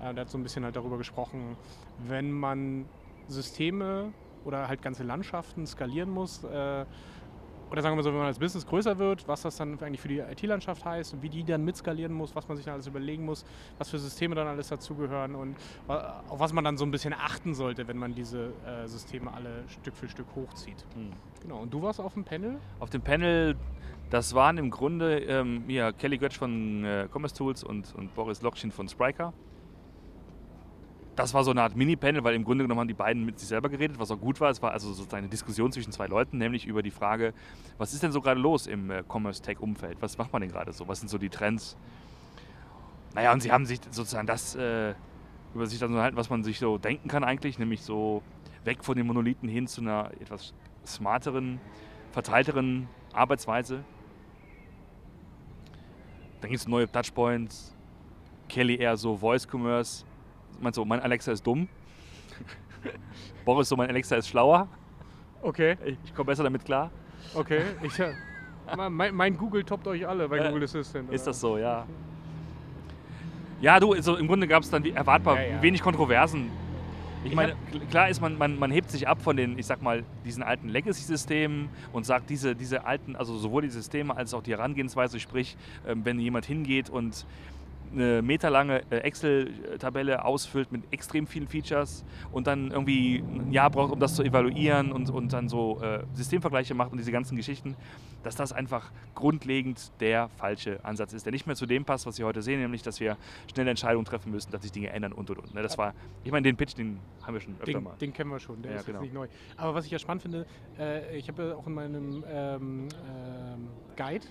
Äh, 0.00 0.14
der 0.14 0.22
hat 0.22 0.30
so 0.30 0.38
ein 0.38 0.42
bisschen 0.42 0.64
halt 0.64 0.76
darüber 0.76 0.96
gesprochen, 0.96 1.58
wenn 1.98 2.32
man 2.32 2.86
Systeme 3.28 4.14
oder 4.46 4.66
halt 4.66 4.80
ganze 4.80 5.02
Landschaften 5.02 5.66
skalieren 5.66 6.08
muss, 6.08 6.44
äh, 6.44 6.86
oder 7.72 7.80
sagen 7.80 7.94
wir 7.94 7.96
mal 7.96 8.02
so, 8.02 8.10
wenn 8.10 8.18
man 8.18 8.26
als 8.26 8.38
Business 8.38 8.66
größer 8.66 8.98
wird, 8.98 9.26
was 9.26 9.42
das 9.42 9.56
dann 9.56 9.80
eigentlich 9.80 10.00
für 10.02 10.08
die 10.08 10.18
IT-Landschaft 10.18 10.84
heißt 10.84 11.14
und 11.14 11.22
wie 11.22 11.30
die 11.30 11.42
dann 11.42 11.64
mitskalieren 11.64 12.12
muss, 12.12 12.36
was 12.36 12.46
man 12.46 12.56
sich 12.58 12.66
dann 12.66 12.74
alles 12.74 12.86
überlegen 12.86 13.24
muss, 13.24 13.46
was 13.78 13.88
für 13.88 13.98
Systeme 13.98 14.34
dann 14.34 14.46
alles 14.46 14.68
dazugehören 14.68 15.34
und 15.34 15.56
wa- 15.86 16.22
auf 16.28 16.38
was 16.38 16.52
man 16.52 16.64
dann 16.64 16.76
so 16.76 16.84
ein 16.84 16.90
bisschen 16.90 17.14
achten 17.14 17.54
sollte, 17.54 17.88
wenn 17.88 17.96
man 17.96 18.14
diese 18.14 18.52
äh, 18.66 18.86
Systeme 18.86 19.32
alle 19.32 19.64
Stück 19.68 19.96
für 19.96 20.06
Stück 20.06 20.26
hochzieht. 20.36 20.84
Genau, 21.40 21.60
und 21.62 21.72
du 21.72 21.80
warst 21.80 21.98
auf 21.98 22.12
dem 22.12 22.24
Panel? 22.24 22.58
Auf 22.78 22.90
dem 22.90 23.00
Panel, 23.00 23.56
das 24.10 24.34
waren 24.34 24.58
im 24.58 24.70
Grunde 24.70 25.20
ähm, 25.20 25.64
ja, 25.68 25.92
Kelly 25.92 26.18
Götsch 26.18 26.36
von 26.38 26.84
äh, 26.84 27.08
Commerce 27.10 27.34
Tools 27.34 27.64
und, 27.64 27.94
und 27.94 28.14
Boris 28.14 28.42
Lokschin 28.42 28.70
von 28.70 28.86
Spriker. 28.86 29.32
Das 31.14 31.34
war 31.34 31.44
so 31.44 31.50
eine 31.50 31.62
Art 31.62 31.76
Mini-Panel, 31.76 32.24
weil 32.24 32.34
im 32.34 32.44
Grunde 32.44 32.64
genommen 32.64 32.80
haben 32.80 32.88
die 32.88 32.94
beiden 32.94 33.26
mit 33.26 33.38
sich 33.38 33.48
selber 33.48 33.68
geredet, 33.68 33.98
was 33.98 34.10
auch 34.10 34.18
gut 34.18 34.40
war. 34.40 34.50
Es 34.50 34.62
war 34.62 34.72
also 34.72 34.88
sozusagen 34.92 35.24
eine 35.24 35.28
Diskussion 35.28 35.70
zwischen 35.70 35.92
zwei 35.92 36.06
Leuten, 36.06 36.38
nämlich 36.38 36.66
über 36.66 36.82
die 36.82 36.90
Frage, 36.90 37.34
was 37.76 37.92
ist 37.92 38.02
denn 38.02 38.12
so 38.12 38.22
gerade 38.22 38.40
los 38.40 38.66
im 38.66 38.90
äh, 38.90 39.02
Commerce-Tech-Umfeld? 39.06 39.98
Was 40.00 40.16
macht 40.16 40.32
man 40.32 40.40
denn 40.40 40.50
gerade 40.50 40.72
so? 40.72 40.88
Was 40.88 41.00
sind 41.00 41.08
so 41.08 41.18
die 41.18 41.28
Trends? 41.28 41.76
Naja, 43.14 43.32
und 43.32 43.42
sie 43.42 43.52
haben 43.52 43.66
sich 43.66 43.80
sozusagen 43.90 44.26
das 44.26 44.54
äh, 44.54 44.94
über 45.54 45.66
sich 45.66 45.78
dann 45.78 45.90
unterhalten, 45.90 46.16
was 46.16 46.30
man 46.30 46.42
sich 46.44 46.58
so 46.58 46.78
denken 46.78 47.08
kann 47.08 47.24
eigentlich, 47.24 47.58
nämlich 47.58 47.82
so 47.82 48.22
weg 48.64 48.82
von 48.82 48.96
den 48.96 49.06
Monolithen 49.06 49.50
hin 49.50 49.66
zu 49.66 49.82
einer 49.82 50.10
etwas 50.18 50.54
smarteren, 50.86 51.60
verteilteren 52.12 52.88
Arbeitsweise. 53.12 53.84
Dann 56.40 56.50
gibt 56.50 56.60
es 56.60 56.66
neue 56.66 56.90
Touchpoints. 56.90 57.74
Kelly 58.48 58.76
eher 58.76 58.96
so 58.96 59.16
Voice 59.16 59.46
Commerce. 59.46 60.04
Meinst 60.62 60.78
du, 60.78 60.84
mein 60.84 61.00
Alexa 61.00 61.32
ist 61.32 61.44
dumm? 61.46 61.68
Boris 63.44 63.68
so, 63.68 63.76
mein 63.76 63.88
Alexa 63.88 64.16
ist 64.16 64.28
schlauer. 64.28 64.68
Okay. 65.42 65.76
Ich 66.04 66.14
komme 66.14 66.26
besser 66.26 66.44
damit 66.44 66.64
klar. 66.64 66.90
Okay, 67.34 67.62
ich, 67.82 67.98
äh, 67.98 68.12
mein, 68.88 69.14
mein 69.14 69.36
Google 69.36 69.64
toppt 69.64 69.86
euch 69.88 70.06
alle 70.06 70.28
bei 70.28 70.38
Äh, 70.38 70.48
Google 70.48 70.64
Assistant. 70.64 71.10
Ist 71.12 71.22
oder? 71.22 71.30
das 71.30 71.40
so, 71.40 71.58
ja. 71.58 71.84
Ja, 73.60 73.78
du, 73.80 73.92
also 73.92 74.16
im 74.16 74.26
Grunde 74.28 74.46
gab 74.46 74.62
es 74.62 74.70
dann 74.70 74.84
erwartbar 74.84 75.36
Ja, 75.40 75.48
ja. 75.56 75.62
wenig 75.62 75.82
Kontroversen. 75.82 76.50
Ich 77.24 77.34
meine, 77.36 77.54
klar 77.90 78.08
ist 78.08 78.20
man, 78.20 78.36
man, 78.36 78.58
man 78.58 78.72
hebt 78.72 78.90
sich 78.90 79.06
ab 79.06 79.22
von 79.22 79.36
den, 79.36 79.56
ich 79.56 79.66
sag 79.66 79.80
mal, 79.82 80.02
diesen 80.24 80.42
alten 80.42 80.68
Legacy-Systemen 80.68 81.68
und 81.92 82.04
sagt, 82.04 82.28
diese, 82.30 82.56
diese 82.56 82.84
alten, 82.84 83.14
also 83.14 83.36
sowohl 83.36 83.62
die 83.62 83.70
Systeme 83.70 84.16
als 84.16 84.34
auch 84.34 84.42
die 84.42 84.50
Herangehensweise, 84.52 85.20
sprich, 85.20 85.56
ähm, 85.86 86.04
wenn 86.04 86.18
jemand 86.18 86.46
hingeht 86.46 86.90
und 86.90 87.24
eine 87.92 88.22
meterlange 88.22 88.82
äh, 88.90 88.98
Excel-Tabelle 88.98 90.24
ausfüllt 90.24 90.72
mit 90.72 90.82
extrem 90.90 91.26
vielen 91.26 91.48
Features 91.48 92.04
und 92.32 92.46
dann 92.46 92.70
irgendwie 92.70 93.18
ein 93.18 93.52
Jahr 93.52 93.70
braucht, 93.70 93.92
um 93.92 94.00
das 94.00 94.14
zu 94.14 94.22
evaluieren 94.22 94.92
und, 94.92 95.10
und 95.10 95.32
dann 95.32 95.48
so 95.48 95.80
äh, 95.80 96.04
Systemvergleiche 96.14 96.74
macht 96.74 96.92
und 96.92 96.98
diese 96.98 97.12
ganzen 97.12 97.36
Geschichten, 97.36 97.76
dass 98.22 98.36
das 98.36 98.52
einfach 98.52 98.90
grundlegend 99.14 99.92
der 100.00 100.28
falsche 100.28 100.84
Ansatz 100.84 101.12
ist, 101.12 101.26
der 101.26 101.32
nicht 101.32 101.46
mehr 101.46 101.56
zu 101.56 101.66
dem 101.66 101.84
passt, 101.84 102.06
was 102.06 102.18
wir 102.18 102.26
heute 102.26 102.42
sehen, 102.42 102.60
nämlich, 102.60 102.82
dass 102.82 103.00
wir 103.00 103.16
schnelle 103.52 103.70
Entscheidungen 103.70 104.04
treffen 104.04 104.30
müssen, 104.30 104.50
dass 104.52 104.62
sich 104.62 104.72
Dinge 104.72 104.90
ändern 104.90 105.12
und 105.12 105.28
und 105.30 105.38
und. 105.38 105.54
Ne? 105.54 105.62
Das 105.62 105.76
war, 105.78 105.94
ich 106.24 106.30
meine, 106.30 106.44
den 106.44 106.56
Pitch, 106.56 106.76
den 106.76 106.98
haben 107.22 107.34
wir 107.34 107.40
schon 107.40 107.54
öfter 107.54 107.72
den, 107.72 107.82
mal. 107.82 107.96
Den 108.00 108.12
kennen 108.12 108.30
wir 108.30 108.40
schon, 108.40 108.62
der 108.62 108.72
Ja, 108.72 108.78
ist 108.78 108.86
genau. 108.86 108.98
jetzt 108.98 109.04
nicht 109.04 109.14
neu. 109.14 109.28
Aber 109.56 109.74
was 109.74 109.84
ich 109.84 109.90
ja 109.90 109.98
spannend 109.98 110.22
finde, 110.22 110.46
äh, 110.78 111.16
ich 111.16 111.28
habe 111.28 111.48
ja 111.48 111.54
auch 111.56 111.66
in 111.66 111.74
meinem 111.74 112.24
ähm, 112.28 112.88
ähm, 113.08 113.68
Guide 113.96 114.26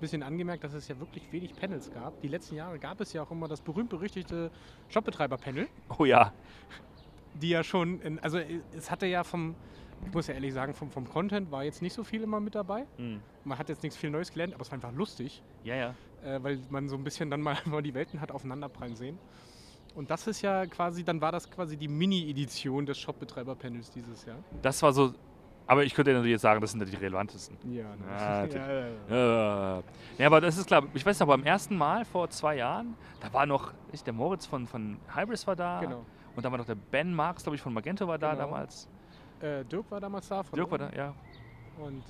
bisschen 0.00 0.22
angemerkt, 0.22 0.64
dass 0.64 0.72
es 0.72 0.88
ja 0.88 0.98
wirklich 0.98 1.30
wenig 1.32 1.54
Panels 1.54 1.90
gab. 1.92 2.20
Die 2.20 2.28
letzten 2.28 2.56
Jahre 2.56 2.78
gab 2.78 3.00
es 3.00 3.12
ja 3.12 3.22
auch 3.22 3.30
immer 3.30 3.48
das 3.48 3.60
berühmt-berüchtigte 3.60 4.50
Shopbetreiber-Panel, 4.88 5.68
Oh 5.98 6.04
ja, 6.04 6.32
die 7.40 7.50
ja 7.50 7.62
schon, 7.62 8.00
in, 8.00 8.18
also 8.20 8.38
äh, 8.38 8.60
es 8.76 8.90
hatte 8.90 9.06
ja 9.06 9.24
vom, 9.24 9.54
ich 10.04 10.12
muss 10.12 10.26
ja 10.26 10.34
ehrlich 10.34 10.54
sagen, 10.54 10.74
vom, 10.74 10.90
vom 10.90 11.08
Content 11.08 11.50
war 11.50 11.64
jetzt 11.64 11.82
nicht 11.82 11.94
so 11.94 12.04
viel 12.04 12.22
immer 12.22 12.40
mit 12.40 12.54
dabei. 12.54 12.86
Hm. 12.96 13.20
Man 13.44 13.58
hat 13.58 13.68
jetzt 13.68 13.82
nichts 13.82 13.96
viel 13.96 14.10
Neues 14.10 14.32
gelernt, 14.32 14.54
aber 14.54 14.62
es 14.62 14.70
war 14.70 14.74
einfach 14.74 14.92
lustig, 14.92 15.42
ja, 15.64 15.74
ja. 15.74 15.94
äh, 16.24 16.42
weil 16.42 16.60
man 16.70 16.88
so 16.88 16.96
ein 16.96 17.04
bisschen 17.04 17.30
dann 17.30 17.40
mal, 17.40 17.56
mal 17.66 17.82
die 17.82 17.94
Welten 17.94 18.20
hat 18.20 18.30
aufeinanderprallen 18.30 18.96
sehen. 18.96 19.18
Und 19.94 20.10
das 20.10 20.26
ist 20.26 20.42
ja 20.42 20.66
quasi, 20.66 21.04
dann 21.04 21.22
war 21.22 21.32
das 21.32 21.50
quasi 21.50 21.76
die 21.76 21.88
Mini-Edition 21.88 22.84
des 22.84 22.98
Shopbetreiber-Panels 22.98 23.90
dieses 23.90 24.26
Jahr. 24.26 24.36
Das 24.60 24.82
war 24.82 24.92
so, 24.92 25.14
aber 25.66 25.84
ich 25.84 25.94
könnte 25.94 26.12
natürlich 26.12 26.32
jetzt 26.32 26.42
sagen, 26.42 26.60
das 26.60 26.70
sind 26.72 26.80
ja 26.80 26.86
die 26.86 26.96
relevantesten. 26.96 27.56
Ja? 27.72 27.84
Ja, 28.08 28.44
ja, 28.46 28.88
ja, 29.10 29.82
ja. 30.18 30.26
Aber 30.26 30.40
das 30.40 30.56
ist 30.58 30.66
klar. 30.66 30.84
Ich 30.94 31.04
weiß 31.04 31.18
noch, 31.20 31.26
beim 31.26 31.42
ersten 31.44 31.76
Mal 31.76 32.04
vor 32.04 32.28
zwei 32.30 32.56
Jahren, 32.56 32.94
da 33.20 33.32
war 33.32 33.46
noch, 33.46 33.72
der 34.04 34.12
Moritz 34.12 34.46
von, 34.46 34.66
von 34.66 34.96
Hybris 35.14 35.46
war 35.46 35.56
da. 35.56 35.80
Genau. 35.80 36.04
Und 36.34 36.44
dann 36.44 36.52
war 36.52 36.58
noch 36.58 36.66
der 36.66 36.74
Ben 36.74 37.14
Marx, 37.14 37.42
glaube 37.42 37.56
ich, 37.56 37.62
von 37.62 37.72
Magento 37.72 38.06
war 38.06 38.18
da 38.18 38.32
Genau. 38.32 38.44
damals. 38.44 38.88
Äh, 39.40 39.64
Dirk 39.64 39.90
war 39.90 40.00
damals 40.00 40.28
da. 40.28 40.42
Von 40.42 40.56
Dirk 40.56 40.70
war 40.70 40.78
da, 40.78 40.90
ja. 40.94 41.14
Und, 41.78 42.02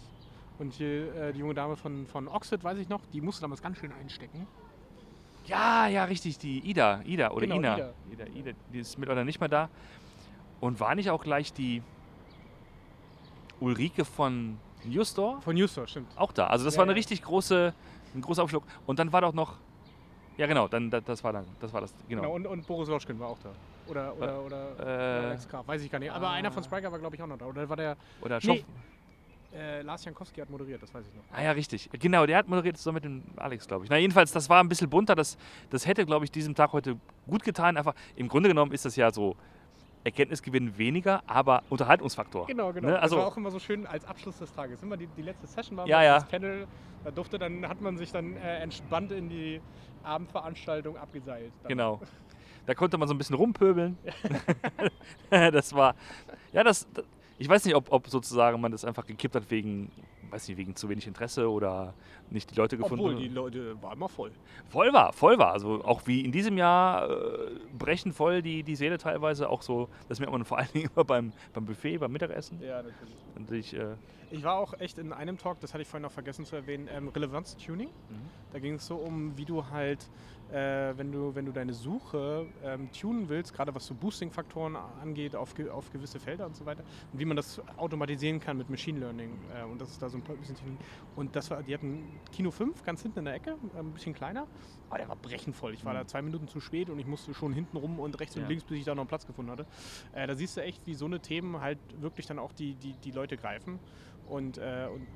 und 0.58 0.72
hier, 0.74 1.14
äh, 1.14 1.32
die 1.32 1.38
junge 1.40 1.54
Dame 1.54 1.76
von, 1.76 2.06
von 2.06 2.28
Oxid, 2.28 2.62
weiß 2.62 2.78
ich 2.78 2.88
noch, 2.88 3.00
die 3.12 3.20
musste 3.20 3.42
damals 3.42 3.62
ganz 3.62 3.78
schön 3.78 3.92
einstecken. 3.92 4.46
Ja, 5.44 5.86
ja, 5.86 6.04
richtig, 6.04 6.38
die 6.38 6.58
Ida, 6.58 7.00
Ida 7.04 7.30
oder 7.30 7.42
Genau, 7.46 7.56
Ina. 7.56 7.74
Ida. 7.76 7.92
Ida, 8.12 8.24
Ida, 8.34 8.50
die 8.72 8.80
ist 8.80 8.98
mit 8.98 9.08
oder 9.08 9.24
nicht 9.24 9.38
mehr 9.38 9.48
da. 9.48 9.68
Und 10.60 10.80
war 10.80 10.94
nicht 10.96 11.10
auch 11.10 11.22
gleich 11.22 11.52
die 11.52 11.82
Ulrike 13.60 14.04
von 14.04 14.58
Newstore 14.84 15.40
Von 15.40 15.54
Newstore, 15.54 15.88
stimmt. 15.88 16.08
auch 16.16 16.32
da? 16.32 16.46
Also 16.46 16.64
das 16.64 16.74
Ja, 16.74 16.78
war 16.78 16.84
eine 16.84 16.92
ja. 16.92 16.96
richtig 16.96 17.22
große, 17.22 17.74
ein 18.14 18.20
großer 18.20 18.42
Aufschlag. 18.42 18.62
Und 18.86 18.98
dann 18.98 19.12
war 19.12 19.20
doch 19.20 19.32
noch, 19.32 19.54
ja 20.36 20.46
genau, 20.46 20.68
dann 20.68 20.90
das, 20.90 21.04
das 21.04 21.24
war 21.24 21.32
dann, 21.32 21.46
das 21.60 21.72
war 21.72 21.80
das, 21.80 21.94
genau. 22.08 22.22
Genau. 22.22 22.34
und, 22.34 22.46
und 22.46 22.66
Boris 22.66 22.88
Loschkin 22.88 23.18
war 23.18 23.28
auch 23.28 23.38
da. 23.42 23.50
Oder, 23.88 24.16
oder, 24.16 24.40
oder, 24.42 24.70
äh, 24.70 24.82
oder 24.82 25.28
Alex 25.28 25.48
Graf, 25.48 25.66
weiß 25.66 25.82
ich 25.82 25.90
gar 25.90 25.98
nicht. 25.98 26.10
Aber 26.10 26.28
ah. 26.28 26.32
einer 26.32 26.50
von 26.50 26.62
Spriker 26.62 26.90
war, 26.90 26.98
glaube 26.98 27.14
ich, 27.16 27.22
auch 27.22 27.26
noch 27.26 27.38
da. 27.38 27.46
Oder 27.46 27.68
war 27.68 27.76
der. 27.76 27.96
Oder 28.20 28.38
Nee. 28.42 28.64
Äh, 29.54 29.80
Lars 29.82 30.04
Jankowski 30.04 30.40
hat 30.40 30.50
moderiert, 30.50 30.82
das 30.82 30.92
weiß 30.92 31.06
ich 31.06 31.14
noch. 31.14 31.22
Ah 31.32 31.42
ja, 31.42 31.52
richtig. 31.52 31.88
Genau, 31.92 32.26
der 32.26 32.38
hat 32.38 32.48
moderiert 32.48 32.76
zusammen 32.76 32.96
mit 32.96 33.04
dem 33.04 33.22
Alex, 33.36 33.66
glaube 33.66 33.84
ich. 33.84 33.90
Na, 33.90 33.96
jedenfalls, 33.96 34.30
das 34.32 34.50
war 34.50 34.62
ein 34.62 34.68
bisschen 34.68 34.90
bunter. 34.90 35.14
Das, 35.14 35.38
das 35.70 35.86
hätte, 35.86 36.04
glaube 36.04 36.26
ich, 36.26 36.30
diesem 36.30 36.54
Tag 36.54 36.72
heute 36.72 36.98
gut 37.26 37.42
getan. 37.42 37.76
Einfach, 37.78 37.94
im 38.16 38.28
Grunde 38.28 38.50
genommen 38.50 38.72
ist 38.72 38.84
das 38.84 38.96
ja 38.96 39.10
so 39.10 39.34
Erkenntnisgewinn 40.06 40.78
weniger, 40.78 41.22
aber 41.26 41.64
Unterhaltungsfaktor. 41.68 42.46
Genau, 42.46 42.72
genau. 42.72 42.88
Ne? 42.88 42.98
Also, 42.98 43.16
das 43.16 43.24
war 43.24 43.32
auch 43.32 43.36
immer 43.36 43.50
so 43.50 43.58
schön 43.58 43.86
als 43.86 44.04
Abschluss 44.04 44.38
des 44.38 44.52
Tages. 44.52 44.82
Immer 44.82 44.96
die, 44.96 45.08
die 45.08 45.22
letzte 45.22 45.46
Session 45.48 45.76
war 45.76 45.86
Ja, 45.86 46.02
ja. 46.02 46.14
das 46.14 46.28
Panel. 46.28 46.66
Da 47.04 47.10
durfte 47.10 47.38
dann, 47.38 47.68
hat 47.68 47.80
man 47.80 47.96
sich 47.96 48.12
dann 48.12 48.36
äh, 48.36 48.58
entspannt 48.58 49.10
in 49.10 49.28
die 49.28 49.60
Abendveranstaltung 50.04 50.96
abgeseilt. 50.96 51.52
Dann. 51.62 51.68
genau. 51.68 52.00
Da 52.66 52.74
konnte 52.74 52.98
man 52.98 53.06
so 53.06 53.14
ein 53.14 53.18
bisschen 53.18 53.36
rumpöbeln. 53.36 53.96
das 55.30 55.72
war, 55.72 55.94
ja, 56.52 56.64
das, 56.64 56.88
das 56.92 57.04
ich 57.38 57.48
weiß 57.48 57.64
nicht, 57.64 57.74
ob, 57.74 57.92
ob 57.92 58.08
sozusagen 58.08 58.60
man 58.60 58.72
das 58.72 58.84
einfach 58.84 59.06
gekippt 59.06 59.36
hat 59.36 59.50
wegen, 59.50 59.90
weiß 60.36 60.48
nicht, 60.48 60.58
wegen 60.58 60.76
zu 60.76 60.88
wenig 60.88 61.06
Interesse 61.06 61.50
oder 61.50 61.94
nicht 62.30 62.50
die 62.50 62.54
Leute 62.54 62.76
gefunden 62.76 63.04
Obwohl, 63.04 63.16
die 63.16 63.28
Leute 63.28 63.80
war 63.82 63.92
immer 63.94 64.08
voll. 64.08 64.30
Voll 64.68 64.92
war, 64.92 65.12
voll 65.12 65.38
war. 65.38 65.52
Also 65.52 65.82
auch 65.84 66.02
wie 66.06 66.20
in 66.20 66.32
diesem 66.32 66.58
Jahr 66.58 67.10
äh, 67.10 67.50
brechen 67.76 68.12
voll 68.12 68.42
die, 68.42 68.62
die 68.62 68.76
Seele 68.76 68.98
teilweise. 68.98 69.48
Auch 69.48 69.62
so, 69.62 69.88
das 70.08 70.20
merkt 70.20 70.32
man 70.32 70.44
vor 70.44 70.58
allen 70.58 70.68
Dingen 70.72 70.90
immer 70.94 71.04
beim, 71.04 71.32
beim 71.54 71.64
Buffet, 71.64 71.98
beim 71.98 72.12
Mittagessen. 72.12 72.60
Ja, 72.60 72.82
natürlich. 72.82 73.16
Natürlich, 73.38 73.74
äh, 73.74 73.94
Ich 74.30 74.42
war 74.42 74.56
auch 74.58 74.74
echt 74.78 74.98
in 74.98 75.12
einem 75.12 75.38
Talk, 75.38 75.60
das 75.60 75.72
hatte 75.72 75.82
ich 75.82 75.88
vorhin 75.88 76.02
noch 76.02 76.12
vergessen 76.12 76.44
zu 76.44 76.56
erwähnen, 76.56 76.88
ähm, 76.92 77.08
Relevanz-Tuning. 77.08 77.88
Da 78.52 78.58
ging 78.58 78.74
es 78.74 78.86
so 78.86 78.96
um, 78.96 79.36
wie 79.36 79.44
du 79.44 79.66
halt, 79.70 80.08
äh, 80.48 80.96
wenn, 80.96 81.10
du, 81.12 81.34
wenn 81.34 81.44
du 81.46 81.52
deine 81.52 81.72
Suche 81.74 82.46
ähm, 82.62 82.90
tunen 82.92 83.28
willst, 83.28 83.52
gerade 83.52 83.74
was 83.74 83.86
so 83.86 83.94
Boosting-Faktoren 83.94 84.76
angeht, 84.76 85.34
auf, 85.34 85.54
ge 85.54 85.68
auf 85.70 85.90
gewisse 85.90 86.20
Felder 86.20 86.46
und 86.46 86.54
so 86.56 86.64
weiter, 86.66 86.84
und 87.12 87.18
wie 87.18 87.24
man 87.24 87.36
das 87.36 87.60
automatisieren 87.76 88.38
kann 88.40 88.56
mit 88.56 88.70
Machine 88.70 89.00
Learning. 89.00 89.36
Äh, 89.54 89.64
und 89.64 89.80
das 89.80 89.90
ist 89.90 90.00
da 90.02 90.08
so 90.08 90.18
ein 90.18 90.22
bisschen. 90.22 90.78
Und 91.16 91.34
das 91.34 91.50
war, 91.50 91.62
die 91.62 91.74
hatten 91.74 92.20
Kino 92.32 92.50
5 92.50 92.82
ganz 92.84 93.02
hinten 93.02 93.20
in 93.20 93.24
der 93.24 93.34
Ecke, 93.34 93.56
äh, 93.74 93.78
ein 93.78 93.92
bisschen 93.92 94.14
kleiner, 94.14 94.46
aber 94.88 94.98
der 94.98 95.08
war 95.08 95.16
brechenvoll. 95.16 95.74
Ich 95.74 95.84
war 95.84 95.92
Mhm. 95.94 95.98
da 95.98 96.06
zwei 96.06 96.22
Minuten 96.22 96.46
zu 96.48 96.60
spät 96.60 96.90
und 96.90 96.98
ich 96.98 97.06
musste 97.06 97.34
schon 97.34 97.52
hinten 97.52 97.76
rum 97.76 97.98
und 97.98 98.18
rechts 98.20 98.36
Ja. 98.36 98.42
und 98.42 98.48
links, 98.48 98.64
bis 98.64 98.78
ich 98.78 98.84
da 98.84 98.94
noch 98.94 99.02
einen 99.02 99.08
Platz 99.08 99.26
gefunden 99.26 99.50
hatte. 99.50 99.66
Äh, 100.12 100.26
da 100.26 100.34
siehst 100.36 100.56
du 100.56 100.62
echt, 100.62 100.86
wie 100.86 100.94
so 100.94 101.06
eine 101.06 101.20
Themen 101.20 101.60
halt 101.60 101.78
wirklich 102.00 102.26
dann 102.26 102.38
auch 102.38 102.52
die, 102.52 102.74
die, 102.74 102.92
die 102.92 103.10
Leute 103.10 103.36
greifen 103.36 103.80
und, 104.28 104.58
äh, 104.58 104.86
und 104.92 105.06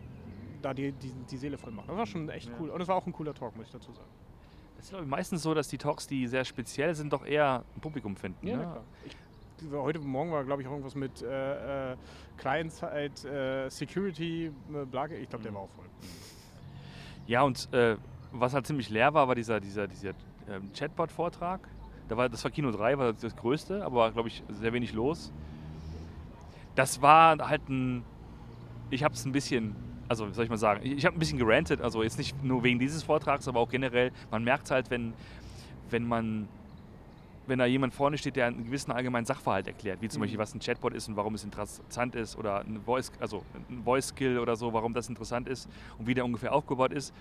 da 0.63 0.75
die, 0.75 0.93
die, 0.93 1.13
die 1.31 1.37
Seele 1.37 1.57
voll 1.57 1.73
machen. 1.73 1.87
Das 1.89 1.97
war 1.97 2.07
schon 2.07 2.29
echt 2.29 2.49
Ja. 2.49 2.55
cool. 2.61 2.71
Und 2.71 2.81
es 2.81 2.89
war 2.89 2.97
auch 2.97 3.07
ein 3.07 3.13
cooler 3.13 3.33
Talk, 3.33 3.57
muss 3.57 3.67
ich 3.67 3.73
dazu 3.73 3.93
sagen. 3.93 4.11
Das 4.81 4.87
ist 4.87 4.91
glaub 4.93 5.03
ich, 5.03 5.09
meistens 5.09 5.43
so, 5.43 5.53
dass 5.53 5.69
die 5.69 5.77
Talks, 5.77 6.07
die 6.07 6.27
sehr 6.27 6.43
speziell 6.45 6.95
sind, 6.95 7.13
doch 7.13 7.27
eher 7.27 7.65
ein 7.77 7.81
Publikum 7.83 8.17
finden. 8.17 8.47
Ja, 8.47 8.57
ne? 8.57 8.63
klar. 8.63 8.81
Ich, 9.05 9.17
heute 9.71 9.99
Morgen 9.99 10.33
war, 10.33 10.43
glaube 10.43 10.63
ich, 10.63 10.69
auch 10.69 10.73
irgendwas 10.73 10.95
mit 10.95 11.21
äh, 11.21 11.93
äh, 11.93 11.97
Client-Side, 12.39 13.29
äh, 13.29 13.69
Security, 13.71 14.47
äh, 14.73 14.85
Blage. 14.87 15.17
Ich 15.17 15.29
glaube, 15.29 15.43
der 15.43 15.53
Mhm. 15.53 15.57
war 15.57 15.63
auch 15.65 15.71
voll. 15.77 15.85
ja 17.27 17.43
und 17.43 17.71
äh, 17.75 17.97
was 18.33 18.55
halt 18.55 18.67
ziemlich 18.67 18.89
leer 18.89 19.13
war, 19.13 19.29
war 19.29 19.35
dieser, 19.35 19.61
dieser, 19.61 19.87
dieser 19.87 20.13
ähm, 20.49 20.71
Chatbot-Vortrag. 20.73 21.61
Da 22.09 22.17
war, 22.17 22.31
das 22.31 22.43
war 22.43 22.51
Kino 22.51 22.71
3, 22.71 22.97
war 22.97 23.13
das 23.13 23.37
größte, 23.37 23.85
aber 23.85 23.97
war, 23.97 24.13
glaube 24.13 24.29
ich, 24.29 24.43
sehr 24.49 24.73
wenig 24.73 24.95
los. 24.95 25.31
Das 26.75 27.03
war 27.03 27.37
halt 27.47 27.69
ein. 27.69 28.03
Ich 28.89 29.05
habe 29.05 29.15
es 29.15 29.27
ein 29.27 29.33
bisschen. 29.33 29.77
Also, 30.11 30.29
wie 30.29 30.35
soll 30.35 30.43
ich 30.43 30.51
mal 30.51 30.57
sagen? 30.57 30.81
Ich, 30.83 31.07
habe 31.07 31.17
ein 31.17 31.21
bisschen 31.21 31.39
gerantet, 31.39 31.81
also 31.81 32.03
jetzt 32.03 32.19
nicht 32.19 32.43
nur 32.43 32.65
wegen 32.65 32.81
dieses 32.81 33.05
Vortrags, 33.05 33.47
aber 33.47 33.61
auch 33.61 33.69
generell. 33.69 34.11
Man 34.33 34.43
merkt 34.43 34.73
halt, 34.73 34.91
wenn, 34.91 35.15
wenn 35.89 36.05
man. 36.05 36.49
Wenn 37.47 37.59
da 37.59 37.65
jemand 37.67 37.95
vorne 37.95 38.17
steht, 38.19 38.37
der 38.37 38.47
einen 38.47 38.65
gewissen 38.65 38.93
allgemeinen 38.93 39.25
Sachverhalt 39.25 39.67
erklärt, 39.67 40.01
wie 40.03 40.09
zum 40.09 40.19
Mhm. 40.21 40.25
Beispiel, 40.25 40.39
was 40.39 40.55
ein 40.55 40.61
Chatbot 40.61 40.95
ist 40.95 41.09
und 41.09 41.17
warum 41.17 41.35
es 41.35 41.43
interessant 41.43 42.15
ist, 42.15 42.37
oder 42.37 42.61
ein 42.61 42.83
Voice, 42.85 43.11
also 43.19 43.45
ein 43.69 43.83
Voice-Skill 43.83 44.39
oder 44.39 44.55
so, 44.57 44.73
warum 44.73 44.95
das 44.95 45.09
interessant 45.09 45.49
ist 45.49 45.69
und 45.97 46.07
wie 46.07 46.15
der 46.15 46.25
ungefähr 46.25 46.53
aufgebaut 46.53 46.93
ist, 46.93 47.13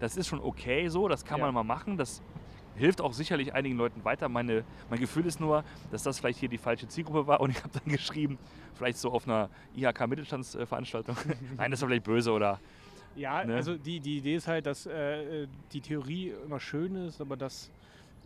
das 0.00 0.16
ist 0.16 0.26
schon 0.26 0.40
okay 0.40 0.88
so, 0.88 1.06
das 1.06 1.24
kann 1.24 1.38
Ja. 1.38 1.46
man 1.46 1.54
mal 1.54 1.62
machen. 1.62 1.96
Das 1.98 2.20
hilft 2.76 3.00
auch 3.00 3.12
sicherlich 3.12 3.54
einigen 3.54 3.76
Leuten 3.76 4.04
weiter. 4.04 4.28
Meine, 4.28 4.64
mein 4.90 5.00
Gefühl 5.00 5.26
ist 5.26 5.40
nur, 5.40 5.64
dass 5.90 6.02
das 6.02 6.18
vielleicht 6.18 6.38
hier 6.38 6.48
die 6.48 6.58
falsche 6.58 6.88
Zielgruppe 6.88 7.26
war 7.26 7.40
und 7.40 7.50
ich 7.50 7.58
habe 7.62 7.70
dann 7.78 7.92
geschrieben, 7.92 8.38
vielleicht 8.74 8.98
so 8.98 9.10
auf 9.10 9.26
einer 9.26 9.48
IHK-Mittelstandsveranstaltung. 9.76 11.16
Nein, 11.56 11.70
das 11.70 11.80
war 11.82 11.88
vielleicht 11.88 12.04
böse 12.04 12.32
oder. 12.32 12.60
Ja, 13.14 13.44
Ne? 13.44 13.54
also 13.54 13.76
die, 13.76 14.00
die 14.00 14.18
Idee 14.18 14.36
ist 14.36 14.46
halt, 14.46 14.66
dass 14.66 14.84
äh, 14.86 15.46
die 15.72 15.80
Theorie 15.80 16.34
immer 16.44 16.60
schön 16.60 16.94
ist, 17.06 17.20
aber 17.20 17.36
dass, 17.38 17.70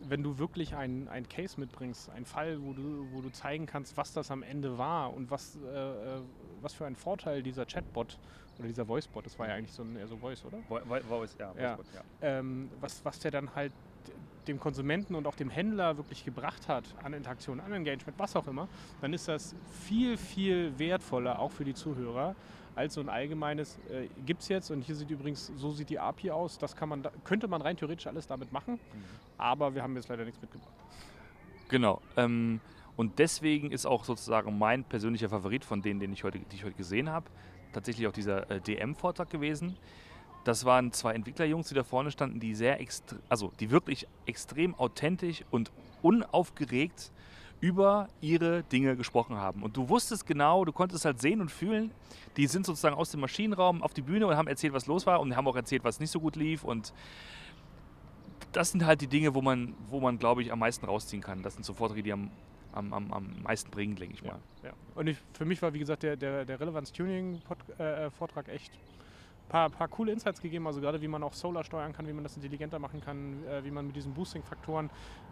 wenn 0.09 0.21
du 0.21 0.37
wirklich 0.37 0.75
einen 0.75 1.07
ein 1.07 1.29
Case 1.29 1.57
mitbringst, 1.57 2.09
einen 2.09 2.25
Fall, 2.25 2.61
wo 2.61 2.73
du, 2.73 3.07
wo 3.13 3.21
du 3.21 3.29
zeigen 3.31 3.65
kannst, 3.67 3.95
was 3.95 4.11
das 4.11 4.31
am 4.31 4.43
Ende 4.43 4.77
war 4.77 5.13
und 5.13 5.31
was, 5.31 5.55
äh, 5.55 5.69
äh, 6.17 6.21
was 6.61 6.73
für 6.73 6.85
einen 6.85 6.97
Vorteil 6.97 7.41
dieser 7.41 7.65
Chatbot 7.65 8.17
oder 8.59 8.67
dieser 8.67 8.85
Voicebot, 8.85 9.25
das 9.25 9.39
war 9.39 9.47
ja 9.47 9.55
eigentlich 9.55 9.71
so 9.71 9.83
ein 9.83 9.95
eher 9.95 10.07
so 10.07 10.17
Voice, 10.17 10.43
oder? 10.43 10.57
Voice, 11.07 11.35
ja. 11.39 11.53
Ja. 11.57 11.77
ähm, 12.21 12.69
was, 12.81 13.03
was 13.05 13.17
der 13.19 13.31
dann 13.31 13.55
halt 13.55 13.71
dem 14.47 14.59
Konsumenten 14.59 15.15
und 15.15 15.27
auch 15.27 15.35
dem 15.35 15.49
Händler 15.49 15.97
wirklich 15.97 16.25
gebracht 16.25 16.67
hat 16.67 16.83
an 17.03 17.13
Interaktion, 17.13 17.59
an 17.59 17.71
Engagement, 17.71 18.17
was 18.17 18.35
auch 18.35 18.47
immer, 18.47 18.67
dann 19.01 19.13
ist 19.13 19.27
das 19.27 19.55
viel, 19.87 20.17
viel 20.17 20.77
wertvoller 20.77 21.39
auch 21.39 21.51
für 21.51 21.65
die 21.65 21.73
Zuhörer 21.73 22.35
als 22.75 22.93
so 22.93 23.01
ein 23.01 23.09
allgemeines 23.09 23.77
äh, 23.89 24.07
gibt 24.25 24.41
es 24.41 24.47
jetzt 24.47 24.71
und 24.71 24.81
hier 24.81 24.95
sieht 24.95 25.09
übrigens, 25.09 25.51
so 25.55 25.71
sieht 25.71 25.89
die 25.89 25.99
API 25.99 26.31
aus, 26.31 26.57
das 26.57 26.75
kann 26.75 26.89
man 26.89 27.07
könnte 27.23 27.47
man 27.47 27.61
rein 27.61 27.75
theoretisch 27.75 28.07
alles 28.07 28.27
damit 28.27 28.51
machen, 28.51 28.79
aber 29.37 29.75
wir 29.75 29.83
haben 29.83 29.95
jetzt 29.95 30.07
leider 30.09 30.25
nichts 30.25 30.41
mitgebracht. 30.41 30.73
Genau. 31.69 32.01
Ähm, 32.17 32.59
und 32.95 33.19
deswegen 33.19 33.71
ist 33.71 33.85
auch 33.85 34.03
sozusagen 34.03 34.57
mein 34.57 34.83
persönlicher 34.83 35.29
Favorit 35.29 35.65
von 35.65 35.81
denen, 35.81 35.99
den 35.99 36.11
ich 36.13 36.23
heute, 36.23 36.39
die 36.39 36.55
ich 36.55 36.63
heute 36.63 36.75
gesehen 36.75 37.09
habe, 37.09 37.29
tatsächlich 37.73 38.07
auch 38.07 38.11
dieser 38.11 38.49
äh, 38.51 38.59
DM-Vortrag 38.59 39.29
gewesen. 39.29 39.77
Das 40.43 40.65
waren 40.65 40.91
zwei 40.91 41.13
Entwicklerjungs, 41.13 41.69
die 41.69 41.75
da 41.75 41.83
vorne 41.83 42.11
standen, 42.11 42.39
die 42.39 42.55
sehr 42.55 42.79
also 43.29 43.51
die 43.59 43.69
wirklich 43.69 44.07
extrem 44.25 44.73
authentisch 44.75 45.43
und 45.51 45.71
unaufgeregt 46.01 47.11
über 47.59 48.07
ihre 48.21 48.63
Dinge 48.63 48.97
gesprochen 48.97 49.37
haben. 49.37 49.61
Und 49.61 49.77
du 49.77 49.87
wusstest 49.87 50.25
genau, 50.25 50.65
du 50.65 50.71
konntest 50.71 51.05
halt 51.05 51.21
sehen 51.21 51.41
und 51.41 51.51
fühlen, 51.51 51.91
die 52.35 52.47
sind 52.47 52.65
sozusagen 52.65 52.95
aus 52.95 53.11
dem 53.11 53.19
Maschinenraum 53.19 53.83
auf 53.83 53.93
die 53.93 54.01
Bühne 54.01 54.25
und 54.25 54.35
haben 54.35 54.47
erzählt, 54.47 54.73
was 54.73 54.87
los 54.87 55.05
war 55.05 55.19
und 55.19 55.35
haben 55.35 55.47
auch 55.47 55.55
erzählt, 55.55 55.83
was 55.83 55.99
nicht 55.99 56.09
so 56.09 56.19
gut 56.19 56.35
lief. 56.35 56.63
Und 56.63 56.91
das 58.51 58.71
sind 58.71 58.83
halt 58.85 59.01
die 59.01 59.07
Dinge, 59.07 59.35
wo 59.35 59.43
man, 59.43 59.75
wo 59.89 59.99
man 59.99 60.17
glaube 60.17 60.41
ich, 60.41 60.51
am 60.51 60.57
meisten 60.59 60.87
rausziehen 60.87 61.21
kann. 61.21 61.43
Das 61.43 61.53
sind 61.53 61.63
so 61.63 61.73
Vorträge, 61.73 62.01
die 62.01 62.13
am, 62.13 62.31
am, 62.71 62.91
am, 62.93 63.13
am 63.13 63.43
meisten 63.43 63.69
bringen, 63.69 63.95
denke 63.95 64.15
ich 64.15 64.23
mal. 64.23 64.39
Ja, 64.63 64.69
ja. 64.69 64.75
Und 64.95 65.05
ich, 65.07 65.17
für 65.33 65.45
mich 65.45 65.61
war, 65.61 65.71
wie 65.73 65.79
gesagt, 65.79 66.01
der, 66.01 66.15
der, 66.15 66.45
der 66.45 66.59
Relevanz-Tuning-Vortrag 66.59 68.47
äh, 68.47 68.51
echt 68.51 68.71
paar, 69.51 69.69
paar 69.69 69.89
coole 69.89 70.13
Insights 70.13 70.41
gegeben, 70.41 70.65
also 70.65 70.79
gerade 70.79 71.01
wie 71.01 71.09
man 71.09 71.21
auch 71.23 71.33
Solar 71.33 71.65
steuern 71.65 71.91
kann, 71.91 72.07
wie 72.07 72.13
man 72.13 72.23
das 72.23 72.35
intelligenter 72.37 72.79
machen 72.79 73.01
kann, 73.01 73.43
äh, 73.45 73.63
wie 73.65 73.71
man 73.71 73.85
mit 73.85 73.95
diesen 73.97 74.13
Boosting-Faktoren 74.13 74.89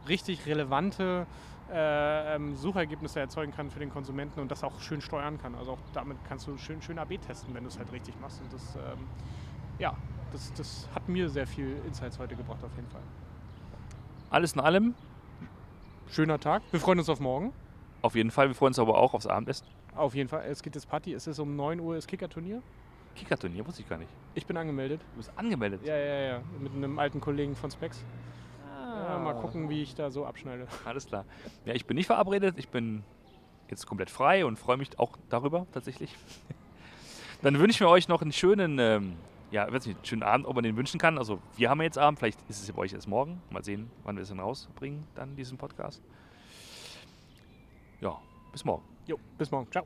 richtig 0.10 0.46
relevante 0.46 1.26
äh, 1.72 2.36
ähm, 2.36 2.56
Suchergebnisse 2.58 3.22
erzeugen 3.22 3.54
kann 3.54 3.70
für 3.70 3.80
den 3.80 3.90
Konsumenten 3.90 4.42
und 4.42 4.52
das 4.52 4.64
auch 4.64 4.82
schön 4.82 5.00
steuern 5.00 5.38
kann. 5.42 5.56
Also 5.56 5.72
auch 5.74 5.80
damit 5.94 6.18
kannst 6.28 6.48
du 6.48 6.58
schön, 6.58 6.82
schön 6.82 7.00
AB 7.00 7.18
testen, 7.26 7.56
wenn 7.56 7.64
du 7.64 7.70
es 7.70 7.80
halt 7.80 7.92
richtig 7.94 8.20
machst. 8.20 8.42
Und 8.42 8.52
das, 8.52 8.76
ähm, 8.76 9.08
ja, 9.80 9.96
das, 10.34 10.52
das 10.54 10.90
hat 10.94 11.08
mir 11.08 11.30
sehr 11.30 11.48
viel 11.48 11.78
Insights 11.88 12.20
heute 12.20 12.36
gebracht 12.36 12.64
auf 12.64 12.76
jeden 12.76 12.90
Fall. 12.90 13.02
Alles 14.30 14.54
in 14.54 14.60
allem. 14.60 14.96
Schöner 16.10 16.40
Tag. 16.40 16.62
Wir 16.72 16.82
freuen 16.82 17.00
uns 17.00 17.08
auf 17.08 17.22
morgen. 17.22 17.54
Auf 18.02 18.16
jeden 18.16 18.32
Fall. 18.32 18.50
Wir 18.50 18.56
freuen 18.56 18.72
uns 18.72 18.80
aber 18.80 18.98
auch 18.98 19.14
aufs 19.14 19.28
Abendessen. 19.28 19.66
Auf 19.96 20.14
jeden 20.14 20.28
Fall. 20.28 20.46
Es 20.46 20.62
geht 20.62 20.76
jetzt 20.76 20.90
Party. 20.90 21.14
Es 21.14 21.26
ist 21.26 21.40
um 21.40 21.56
9 21.56 21.80
Uhr 21.80 21.96
das 21.96 22.06
Kicker-Turnier. 22.06 22.62
Kicker-Turnier, 23.20 23.68
wusste 23.68 23.82
ich 23.82 23.90
gar 23.90 23.98
nicht. 23.98 24.10
Ich 24.34 24.46
bin 24.46 24.56
angemeldet. 24.56 25.02
Du 25.12 25.18
bist 25.18 25.32
angemeldet? 25.36 25.82
Ja, 25.84 25.96
ja, 25.96 26.20
ja. 26.22 26.42
Mit 26.60 26.74
einem 26.74 26.98
alten 26.98 27.20
Kollegen 27.20 27.56
von 27.56 27.70
Specs. 27.70 28.04
Ah. 28.66 29.12
Ja, 29.12 29.20
mal 29.20 29.34
gucken, 29.34 29.70
wie 29.70 29.82
ich 29.82 29.94
da 29.94 30.10
so 30.10 30.26
abschneide. 30.26 30.68
Alles 30.86 31.06
klar. 31.06 31.26
Ja, 31.66 31.74
ich 31.74 31.86
bin 31.86 31.98
nicht 31.98 32.08
verabredet. 32.08 32.56
Ich 32.58 32.70
bin 32.70 33.04
jetzt 33.70 33.86
komplett 33.86 34.10
frei 34.10 34.46
und 34.46 34.58
freue 34.58 34.78
mich 34.78 34.98
auch 34.98 35.18
darüber 35.30 35.68
tatsächlich. 35.74 36.16
Dann 37.42 37.60
wünschen 37.60 37.82
wir 37.82 37.90
euch 37.90 38.08
noch 38.08 38.22
einen 38.22 38.32
schönen, 38.32 38.80
ähm, 38.80 39.16
ja, 39.52 39.72
weiß 39.72 39.86
nicht, 39.86 40.08
schönen 40.08 40.24
Abend, 40.24 40.46
ob 40.46 40.56
man 40.56 40.64
den 40.64 40.78
wünschen 40.78 41.00
kann. 41.00 41.18
Also 41.18 41.40
wir 41.58 41.70
haben 41.70 41.82
jetzt 41.82 41.98
Abend, 41.98 42.20
vielleicht 42.20 42.40
ist 42.50 42.62
es 42.62 42.68
ja 42.68 42.74
bei 42.74 42.82
euch 42.82 42.94
erst 42.94 43.08
morgen. 43.08 43.42
Mal 43.50 43.64
sehen, 43.64 43.92
wann 44.04 44.16
wir 44.16 44.24
es 44.24 44.30
dann 44.30 44.40
rausbringen, 44.40 45.06
dann 45.16 45.36
diesen 45.36 45.58
Podcast. 45.58 46.02
Ja, 48.02 48.18
bis 48.52 48.64
morgen. 48.64 48.84
Jo, 49.08 49.20
bis 49.38 49.52
morgen. 49.52 49.70
Ciao. 49.72 49.86